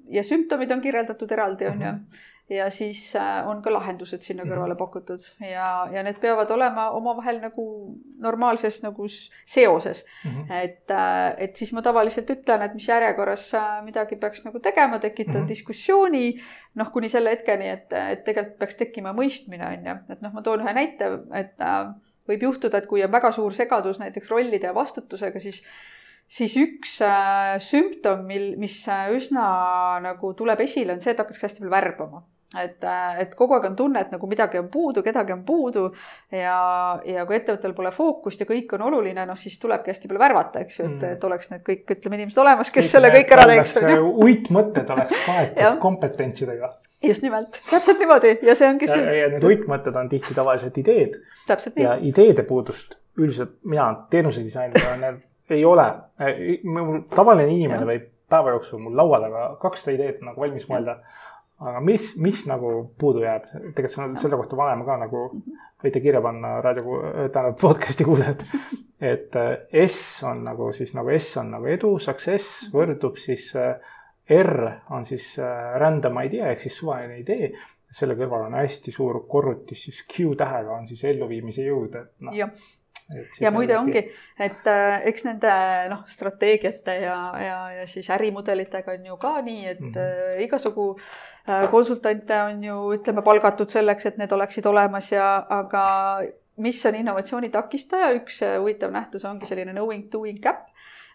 [0.09, 2.03] ja sümptomid on kirjeldatud eraldi, on ju Mhm.
[2.51, 4.51] Ja siis äh, on ka lahendused sinna Mhm.
[4.51, 7.65] kõrvale pakutud ja, ja need peavad olema omavahel nagu
[8.19, 9.05] normaalses nagu
[9.45, 10.03] seoses.
[10.25, 10.51] Mhm.
[10.51, 14.99] et, äh, et siis ma tavaliselt ütlen, et mis järjekorras äh, midagi peaks nagu tegema,
[14.99, 15.47] tekitada Mhm.
[15.47, 16.41] diskussiooni.
[16.75, 20.41] noh, kuni selle hetkeni, et, et tegelikult peaks tekkima mõistmine, on ju, et noh, ma
[20.41, 21.57] toon ühe näite, et
[22.29, 25.65] võib juhtuda, et kui on väga suur segadus näiteks rollide ja vastutusega, siis
[26.31, 26.93] siis üks
[27.59, 28.77] sümptom, mil, mis
[29.17, 32.21] üsna nagu tuleb esile, on see, et hakatakse hästi palju värbama.
[32.59, 32.83] Et,
[33.23, 35.85] et kogu aeg on tunne, et nagu midagi on puudu, kedagi on puudu
[36.31, 40.23] ja, ja kui ettevõttel pole fookust ja kõik on oluline, noh siis tulebki hästi palju
[40.23, 41.13] värvata, eks ju, et Mm.
[41.13, 44.13] et oleks need kõik, ütleme, inimesed olemas, kes selle kõik ära teeks, on ju.
[44.27, 46.69] uitmõtted oleks kaetud kompetentsidega.
[47.01, 51.17] just nimelt, täpselt niimoodi ja see ongi see, ja need uitmõtted on tihti tavaliselt ideed
[51.81, 55.87] ja ideede puudust üldiselt mina teenusedisainina need ei ole.
[56.63, 61.01] mul tavaline inimene võib päeva jooksul mul laua taga kakssada ideed nagu valmis mõelda.
[61.61, 65.23] Aga mis, mis nagu puudu jääb, tegelikult see on selle kohta vanem ka nagu
[65.81, 66.99] võite kirja panna raadio,
[67.33, 68.43] tähendab podcast'i kuulajad.
[69.01, 69.51] et äh,
[69.85, 73.75] S on nagu siis nagu S on nagu edu, success võrdub siis äh,
[74.31, 77.51] R on siis äh, random idea ehk siis suvaline idee.
[77.91, 82.37] selle kõrval on hästi suur korrutis siis Q tähega on siis elluviimise jõud, et noh.
[83.41, 84.03] Ja muide ongi,
[84.39, 85.53] et äh, eks nende
[85.91, 89.91] noh, strateegiate ja, ja, ja siis ärimudelitega on ju ka nii, et mm.
[89.95, 90.43] -hmm.
[90.47, 90.87] igasugu
[91.49, 95.85] äh, konsultante on ju ütleme palgatud selleks, et need oleksid olemas ja, aga
[96.57, 100.67] mis on innovatsiooni takistaja, üks äh, huvitav nähtus ongi selline knowing doing gap.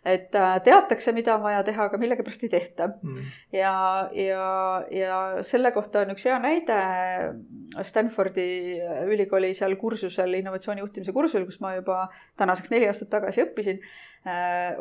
[0.07, 3.31] Et äh, teatakse, mida on vaja teha, aga millegipärast ei tehta mm.
[3.57, 3.75] ja,
[4.14, 4.49] ja,
[4.95, 6.77] ja selle kohta on üks hea näide
[7.87, 8.49] Stanfordi
[9.11, 12.07] ülikooli seal kursusel, innovatsiooni juhtimise kursusel, kus ma juba
[12.38, 14.07] tänaseks neli aastat tagasi õppisin äh,.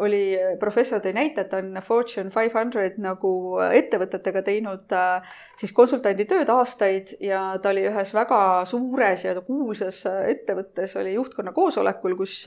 [0.02, 0.22] Oli,
[0.60, 3.32] professor tõi näite, et on Fortune five hundred nagu
[3.62, 10.02] ettevõtetega teinud äh, siis konsultandi tööd aastaid ja ta oli ühes väga suures ja kuulsas
[10.28, 12.38] ettevõttes oli juhtkonna koosolekul, kus,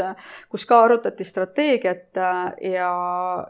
[0.52, 2.42] kus ka arutati strateegiat äh,
[2.74, 2.90] ja,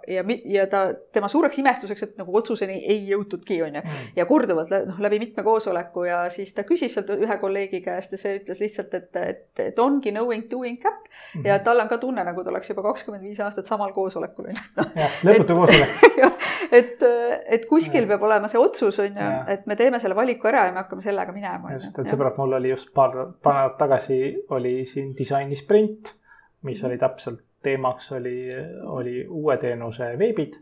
[0.09, 3.85] ja, ja ta, tema suureks imestuseks, et nagu otsuseni ei jõutudki, on ju.
[4.17, 8.21] ja korduvalt noh, läbi mitme koosoleku ja siis ta küsis sealt ühe kolleegi käest ja
[8.21, 11.49] see ütles lihtsalt, et, et, et ongi knowing doing gap mm -hmm.
[11.49, 14.59] ja tal on ka tunne, nagu ta oleks juba kakskümmend viis aastat samal koosolekul, on
[14.59, 14.89] ju.
[14.99, 16.35] jah, lõputu koosolek.
[16.81, 17.07] et,
[17.47, 18.11] et kuskil ja.
[18.11, 21.07] peab olema see otsus, on ju, et me teeme selle valiku ära ja me hakkame
[21.07, 21.77] sellega minema.
[21.79, 26.15] just, et sõbrad, mul oli just paar, paar nädalat tagasi oli siin disainisprint,
[26.63, 28.49] mis oli täpselt teemaks oli,
[28.87, 30.55] oli uue teenuse veebid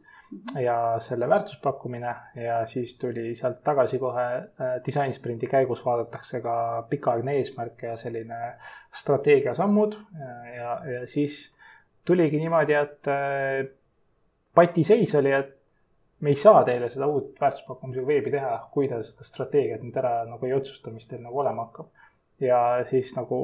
[0.59, 7.37] ja selle väärtuspakkumine ja siis tuli sealt tagasi kohe äh, disainsprindi käigus vaadatakse ka pikaaegne
[7.37, 8.57] eesmärk ja selline
[8.93, 11.53] strateegiasammud ja, ja, ja siis
[12.07, 13.67] tuligi niimoodi, et äh,
[14.55, 15.53] patiseis oli, et
[16.21, 20.15] me ei saa teile seda uut väärtuspakkumisega veebi teha, kui te seda strateegiat nüüd ära
[20.29, 21.91] nagu ei otsusta, mis teil nagu olema hakkab.
[22.41, 23.37] ja siis nagu,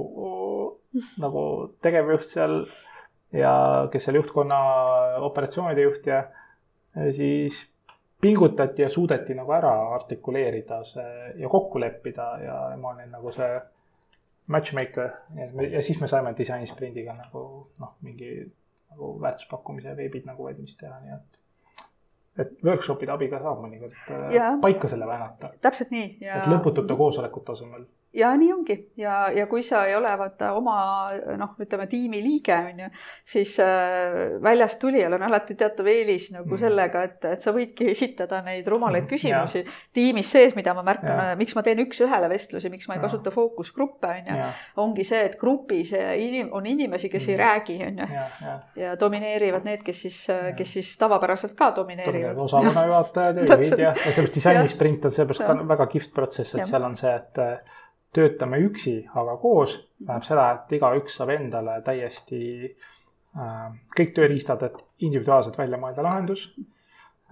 [1.20, 1.42] nagu
[1.84, 2.58] tegevjuht seal
[3.32, 3.52] ja
[3.92, 4.58] kes seal juhtkonna
[5.28, 6.24] operatsioonide juht ja
[7.16, 7.62] siis
[8.20, 13.48] pingutati ja suudeti nagu ära artikuleerida see ja kokku leppida ja ma olin nagu see
[14.52, 15.10] matchmaker
[15.70, 17.44] ja siis me saime disainisprindiga nagu
[17.80, 18.32] noh, mingi
[18.92, 21.40] nagu väärtuspakkumise veebid nagu valmis teha, nii et
[22.42, 23.96] et workshop'ide abiga saab mõnikord
[24.32, 24.54] ja.
[24.62, 25.52] paika selle väänata.
[25.60, 26.38] täpselt nii ja....
[26.40, 27.84] et lõputute koosolekute asemel
[28.14, 30.74] ja nii ongi ja, ja kui sa ei ole vaata oma
[31.38, 32.88] noh, ütleme tiimi liige on ju,
[33.34, 36.60] siis äh, väljast tulijal on alati teatav eelis nagu mm.
[36.60, 39.10] sellega, et, et sa võidki esitada neid rumalaid mm.
[39.10, 39.76] küsimusi ja.
[39.96, 43.06] tiimis sees, mida ma märkan, miks ma teen üks-ühele vestlusi, miks ma ei ja.
[43.06, 44.52] kasuta fookusgruppe on ju,
[44.84, 47.32] ongi see, et grupis inim, on inimesi, kes mm.
[47.32, 50.22] ei räägi on ju ja, domineerivad need, kes siis,
[50.58, 52.44] kes siis tavapäraselt ka domineerivad.
[52.44, 56.66] osakonna juhatajad ja juhid ja, ja sellepärast disainisprint on sellepärast ka väga kihvt protsess, et
[56.66, 56.74] ja.
[56.74, 57.40] seal on see, et
[58.12, 64.82] töötame üksi, aga koos, tähendab seda, et igaüks saab endale täiesti äh, kõik tööriistad, et
[65.06, 66.48] individuaalselt välja mõelda lahendus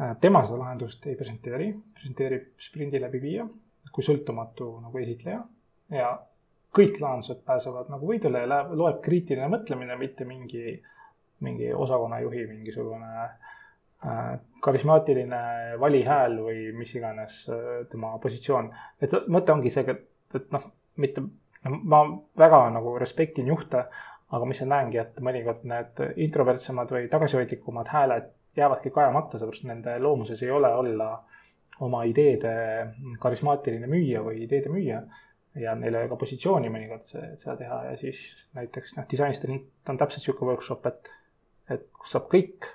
[0.00, 0.16] äh,.
[0.20, 3.48] tema seda lahendust ei presenteeri, presenteerib sprindi läbiviija
[3.94, 5.40] kui sõltumatu nagu esitleja
[5.94, 6.10] ja
[6.76, 10.76] kõik lahendused pääsevad nagu võidule ja läheb, loeb kriitiline mõtlemine, mitte mingi,
[11.44, 15.42] mingi osakonnajuhi mingisugune äh, karismaatiline
[15.82, 18.70] valihääl või mis iganes äh, tema positsioon.
[19.02, 20.66] et mõte ongi see, et et noh,
[21.02, 21.22] mitte,
[21.64, 22.02] ma
[22.38, 23.84] väga nagu respektin juhte,
[24.30, 29.96] aga ma ise näengi, et mõnikord need introvertsemad või tagasihoidlikumad hääled jäävadki kajamata, seepärast nende
[29.98, 31.10] loomuses ei ole olla
[31.80, 32.52] oma ideede
[33.20, 35.02] karismaatiline müüja või ideede müüja.
[35.54, 38.20] ja neil ei ole ka positsiooni mõnikord seda teha ja siis
[38.54, 41.10] näiteks noh, disainist on täpselt sihuke workshop, et,
[41.74, 42.68] et kus saab kõik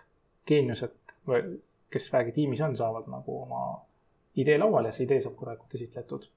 [0.48, 0.98] geeniused
[1.28, 1.56] või
[1.92, 3.62] kes vähegi tiimis on, saavad nagu oma
[4.36, 6.28] idee lauale ja see idee saab korralikult esitletud.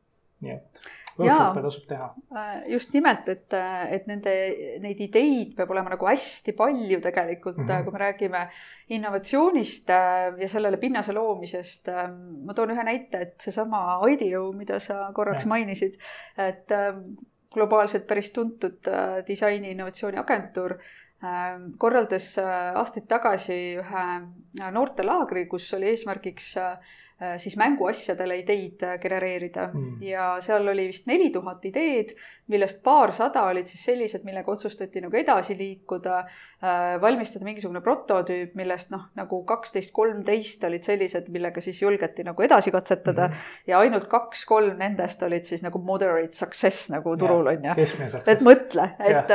[0.47, 0.81] nii et
[1.19, 2.09] workshop'e tasub teha.
[2.35, 3.55] Äh, just nimelt, et,
[3.95, 4.35] et nende,
[4.83, 7.85] neid ideid peab olema nagu hästi palju tegelikult mm, -hmm.
[7.85, 8.43] kui me räägime
[8.97, 11.89] innovatsioonist äh, ja sellele pinnase loomisest.
[12.45, 15.49] ma toon ühe näite, et seesama IDEO, mida sa korraks ja.
[15.49, 15.99] mainisid,
[16.37, 16.69] et
[17.55, 18.89] globaalselt päris tuntud
[19.27, 20.77] disaini innovatsiooniagentuur
[21.79, 24.05] korraldas aastaid tagasi ühe
[24.71, 26.77] noortelaagri, kus oli eesmärgiks Äh,
[27.39, 30.03] siis mänguasjadele ideid äh, genereerida mm.
[30.07, 32.15] ja seal oli vist neli tuhat ideed,
[32.49, 36.19] millest paarsada olid siis sellised, millega otsustati nagu edasi liikuda,
[36.63, 42.45] äh, valmistada mingisugune prototüüp, millest noh, nagu kaksteist, kolmteist olid sellised, millega siis julgeti nagu
[42.45, 43.49] edasi katsetada mm.
[43.71, 47.89] ja ainult kaks-kolm nendest olid siis nagu moderate success nagu turul on ju.
[48.33, 49.35] et mõtle, et,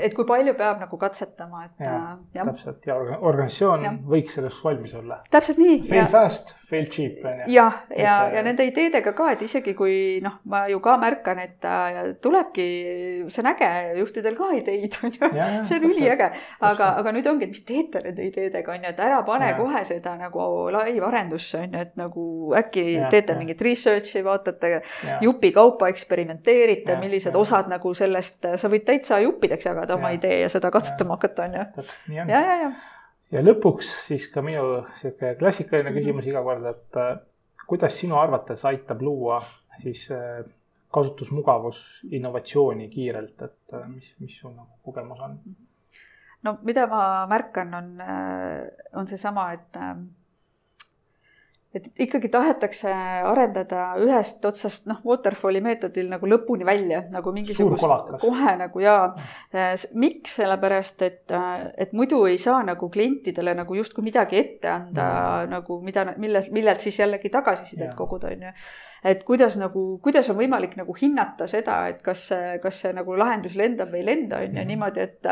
[0.00, 1.84] et kui palju peab nagu katsetama, et.
[2.40, 3.94] täpselt ja organisatsioon ja.
[4.14, 5.20] võiks selleks valmis olla.
[5.30, 5.82] täpselt nii.
[5.90, 6.08] Fail ja.
[6.12, 7.52] fast fail cheap on ju.
[7.54, 11.40] jah, ja, ja, ja nende ideedega ka, et isegi kui noh, ma ju ka märkan,
[11.42, 11.68] et
[12.30, 12.66] tulebki,
[13.28, 15.30] see on äge, juhtidel ka ideid on ju,
[15.66, 16.30] see on üliäge.
[16.66, 19.56] aga, aga nüüd ongi, et mis teete nende ideedega on ju, et ära pane ja.
[19.58, 22.26] kohe seda nagu laivarendusse on ju, et nagu
[22.60, 23.40] äkki ja, teete ja.
[23.40, 24.80] mingit research'i, vaatate
[25.24, 27.42] jupikaupa, eksperimenteerite, millised ja.
[27.42, 30.20] osad nagu sellest, sa võid täitsa juppideks jagada oma ja.
[30.20, 31.88] idee ja seda katsetama hakata on ju.
[32.16, 32.72] ja, ja, ja
[33.30, 37.12] ja lõpuks siis ka minu sihuke klassikaline küsimus iga kord, et äh,
[37.70, 39.38] kuidas sinu arvates aitab luua
[39.82, 40.42] siis äh,
[40.90, 45.36] kasutusmugavus innovatsiooni kiirelt, et äh, mis, mis sul nagu kogemus on?
[46.42, 47.92] no mida ma märkan, on,
[48.96, 49.78] on seesama, et
[51.74, 52.90] et ikkagi tahetakse
[53.30, 58.96] arendada ühest otsast, noh, waterfall'i meetodil nagu lõpuni välja nagu mingisugust kohe nagu ja
[59.94, 61.34] miks, sellepärast et,
[61.78, 65.54] et muidu ei saa nagu klientidele nagu justkui midagi ette anda mm.
[65.54, 68.54] nagu mida, mille, millelt siis jällegi tagasisidet koguda, on ju
[69.04, 73.16] et kuidas nagu, kuidas on võimalik nagu hinnata seda, et kas see, kas see nagu
[73.18, 74.70] lahendus lendab või ei lenda, on ju, mhm.
[74.72, 75.30] niimoodi, et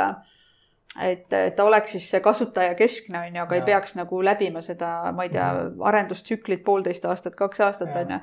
[1.04, 3.60] et, et ta oleks siis see kasutajakeskne, on ju, aga ja.
[3.60, 5.82] ei peaks nagu läbima seda, ma ei tea, mhm.
[5.90, 8.22] arendustsüklit poolteist aastat, kaks aastat, on ju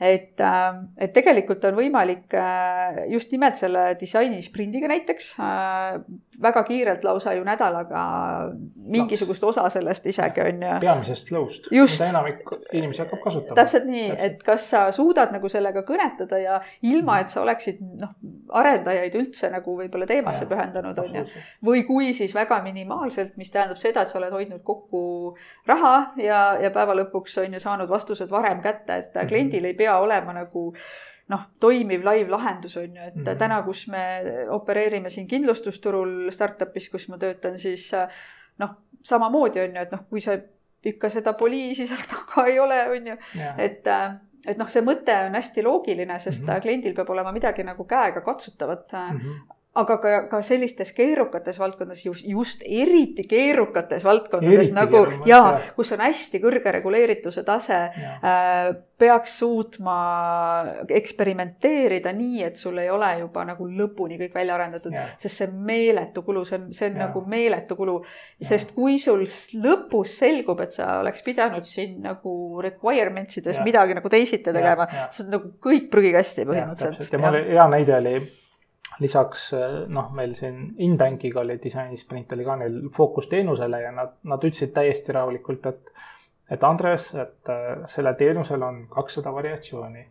[0.00, 6.00] et, ähm, et tegelikult on võimalik äh, just nimelt selle disaini sprindiga näiteks äh,
[6.42, 8.02] väga kiirelt lausa ju nädalaga
[8.74, 10.78] mingisugust osa sellest isegi on ju.
[10.80, 12.40] peamisest flow'st, mida enamik
[12.72, 13.58] inimesi hakkab kasutama.
[13.58, 16.56] täpselt nii, et kas sa suudad nagu sellega kõnetada ja
[16.88, 18.16] ilma, et sa oleksid noh,
[18.56, 21.26] arendajaid üldse nagu võib-olla teemasse ja, pühendanud on ju.
[21.66, 25.36] või kui siis väga minimaalselt, mis tähendab seda, et sa oled hoidnud kokku
[25.68, 29.28] raha ja, ja päeva lõpuks on ju saanud vastused varem kätte, et -hmm.
[29.28, 30.70] kliendil ei pea pea olema nagu
[31.30, 33.38] noh, toimiv live-lahendus on ju, et mm -hmm.
[33.38, 37.92] täna, kus me opereerime siin kindlustusturul startup'is, kus ma töötan, siis
[38.58, 38.70] noh,
[39.02, 40.38] samamoodi on ju, et noh, kui sa
[40.84, 43.16] ikka seda poliisi seal taga ei ole, on ju,
[43.58, 43.86] et
[44.46, 46.60] et noh, see mõte on hästi loogiline, sest mm -hmm.
[46.60, 49.18] kliendil peab olema midagi nagu käega katsutavat mm.
[49.18, 55.60] -hmm aga ka, ka sellistes keerukates valdkondades, just, just eriti keerukates valdkondades eriti nagu ja
[55.76, 59.94] kus on hästi kõrge reguleerituse tase, äh, peaks suutma
[60.90, 66.26] eksperimenteerida nii, et sul ei ole juba nagu lõpuni kõik välja arendatud, sest see meeletu
[66.26, 67.06] kulu, see on, see on ja.
[67.06, 67.96] nagu meeletu kulu.
[68.50, 69.22] sest kui sul
[69.62, 72.34] lõpus selgub, et sa oleks pidanud siin nagu
[72.66, 77.14] requirements ides midagi nagu teisiti tegema, see on nagu kõik prügikasti põhimõtteliselt.
[77.14, 78.18] ja mul hea näide oli
[78.98, 84.46] lisaks eh, noh, meil siin Inbankiga oli disainisprint oli ka neil fookusteenusele ja nad, nad
[84.46, 85.92] ütlesid täiesti rahulikult, et,
[86.50, 90.08] et Andres, et eh, sellel teenusel on kakssada variatsiooni.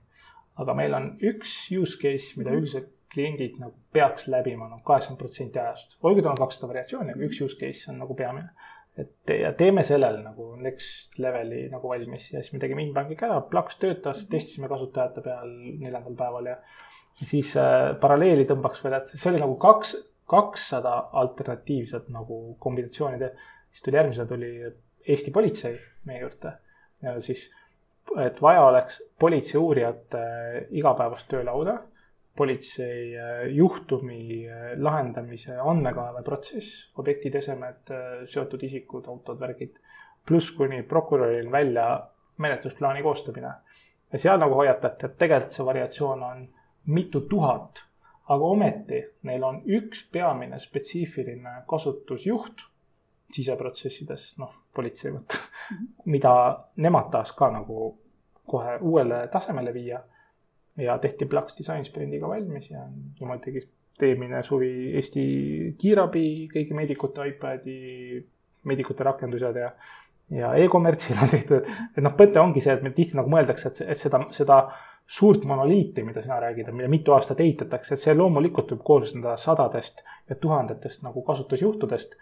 [0.60, 5.60] aga meil on üks use case, mida üldiselt kliendid nagu peaks läbima noh, kaheksakümmend protsenti
[5.60, 5.98] ajast.
[6.04, 8.50] olgugi tal on kakssada variatsiooni, aga üks use case on nagu peamine.
[9.00, 13.42] et ja teeme sellel nagu next leveli nagu valmis ja siis me tegime Inbankiga ära,
[13.54, 16.58] plaks töötas, testisime kasutajate peal neljandal päeval ja
[17.26, 19.96] siis äh, paralleeli tõmbaks veel, et see oli nagu kaks,
[20.30, 23.32] kakssada alternatiivset nagu kombinatsiooni.
[23.72, 24.52] siis tuli järgmisena tuli
[25.10, 26.52] Eesti politsei meie juurde
[27.02, 27.48] ja siis,
[28.22, 30.20] et vaja oleks politsei uurijate
[30.70, 31.80] igapäevast töölauda,
[32.38, 39.76] politsei äh, juhtumi äh, lahendamise andmekaeveprotsess, objektid, esemed, äh, seotud isikud, autod, värgid,
[40.28, 41.90] pluss kuni prokuröril välja
[42.38, 43.54] menetlusplaani koostamine.
[44.14, 46.48] ja seal nagu hoiatati, et tegelikult see variatsioon on
[46.86, 47.84] mitu tuhat,
[48.30, 52.66] aga ometi neil on üks peamine spetsiifiline kasutusjuht
[53.34, 55.90] siseprotsessides, noh, politsei mõttes, mhm.
[56.10, 56.34] mida
[56.82, 57.92] nemad tahaks ka nagu
[58.50, 60.04] kohe uuele tasemele viia.
[60.80, 63.62] ja tehti Plux Design Sprindiga valmis ja niimoodi tegi
[64.08, 65.24] eelmine suvi Eesti
[65.78, 68.22] kiirabi, kõigi meedikute iPadi,
[68.64, 69.74] meedikute rakendused ja
[70.32, 71.66] ja e-kommertsil on tehtud,
[71.98, 74.60] et noh, mõte ongi see, et meil tihti nagu mõeldakse, et, et seda, seda
[75.10, 80.04] suurt monoliiti, mida sina räägid, mille mitu aastat ehitatakse, et see loomulikult võib koosneda sadadest
[80.30, 82.20] ja tuhandetest nagu kasutusjuhtudest.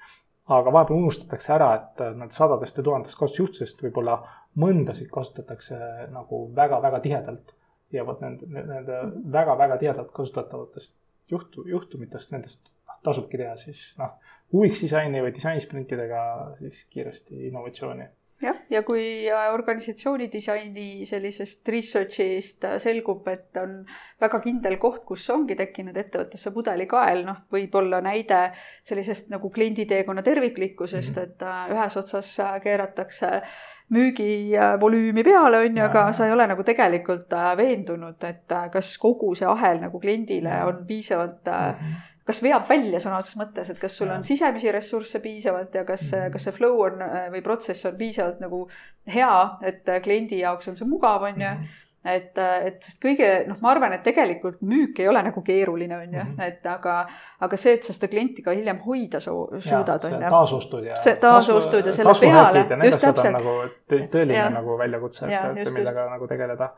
[0.55, 4.13] aga vahepeal unustatakse ära, et nad sadadest ja tuhandest kasutusjuhtudest võib-olla
[4.63, 5.79] mõndasid kasutatakse
[6.13, 7.53] nagu väga-väga tihedalt.
[7.91, 10.95] ja vot nende, nende väga-väga tihedalt kasutatavatest
[11.31, 12.71] juhtu, juhtumitest, nendest
[13.03, 14.15] tasubki teha siis noh,
[14.53, 16.21] UX disaini või disainisprintidega
[16.59, 18.07] siis kiiresti innovatsiooni
[18.41, 23.79] jah, ja kui äh, organisatsiooni disaini sellisest research'ist äh, selgub, et on
[24.21, 28.43] väga kindel koht, kus ongi tekkinud ettevõttesse pudelikael, noh, võib-olla näide
[28.87, 31.23] sellisest nagu klienditeekonna terviklikkusest -hmm.
[31.23, 33.41] et äh, ühes otsas keeratakse
[33.89, 39.47] müügivolüümi peale, on ju, aga sa ei ole nagu tegelikult veendunud, et kas kogu see
[39.47, 43.97] ahel nagu kliendile on piisavalt mm -hmm kas veab välja sõna otseses mõttes, et kas
[43.97, 46.35] sul on sisemisi ressursse piisavalt ja kas, mhm.
[46.35, 47.03] kas see flow on
[47.33, 48.63] või protsess on piisavalt nagu
[49.07, 49.33] hea,
[49.67, 51.75] et kliendi jaoks on see mugav, on ju mhm.
[52.11, 56.17] et, et sest kõige, noh, ma arvan, et tegelikult müük ei ole nagu keeruline, on
[56.17, 56.41] ju, mhm.
[56.43, 56.97] et aga,
[57.47, 60.23] aga see, et sa seda klienti ka hiljem hoida su, suudad, on ju.
[60.35, 60.97] taasostud ja.
[61.21, 63.37] taasostud ja selle peale, just täpselt.
[63.39, 63.59] nagu
[63.93, 64.49] tõeline ja.
[64.57, 66.17] nagu väljakutse, et, et millega just.
[66.17, 66.73] nagu tegeleda.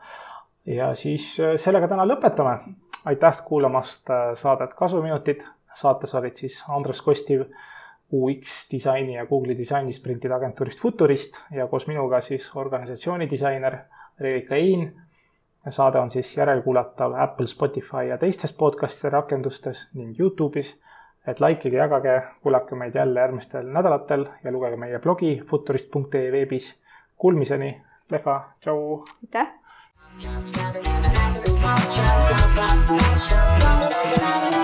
[0.78, 2.60] ja siis äh, sellega täna lõpetame
[3.04, 5.40] aitäh kuulamast äh, saadet Kasuminutid.
[5.74, 7.40] saates olid siis Andres Kostiv
[8.12, 13.78] UX disaini ja Google'i disainisprintide agentuurist Futurist ja koos minuga siis organisatsiooni disainer
[14.20, 14.92] Reelika Ein.
[15.70, 20.74] saade on siis järelkuulatav Apple, Spotify ja teistes podcast'ide rakendustes ning Youtube'is.
[21.26, 26.80] et likeige, jagage, kuulake meid jälle järgmistel nädalatel ja lugege meie blogi futurist.ee veebis.
[27.16, 29.04] Kuulmiseni, lehva, tšau.
[29.22, 29.48] aitäh.
[31.70, 33.38] I'm trying to find my soul.
[34.16, 34.59] Tell me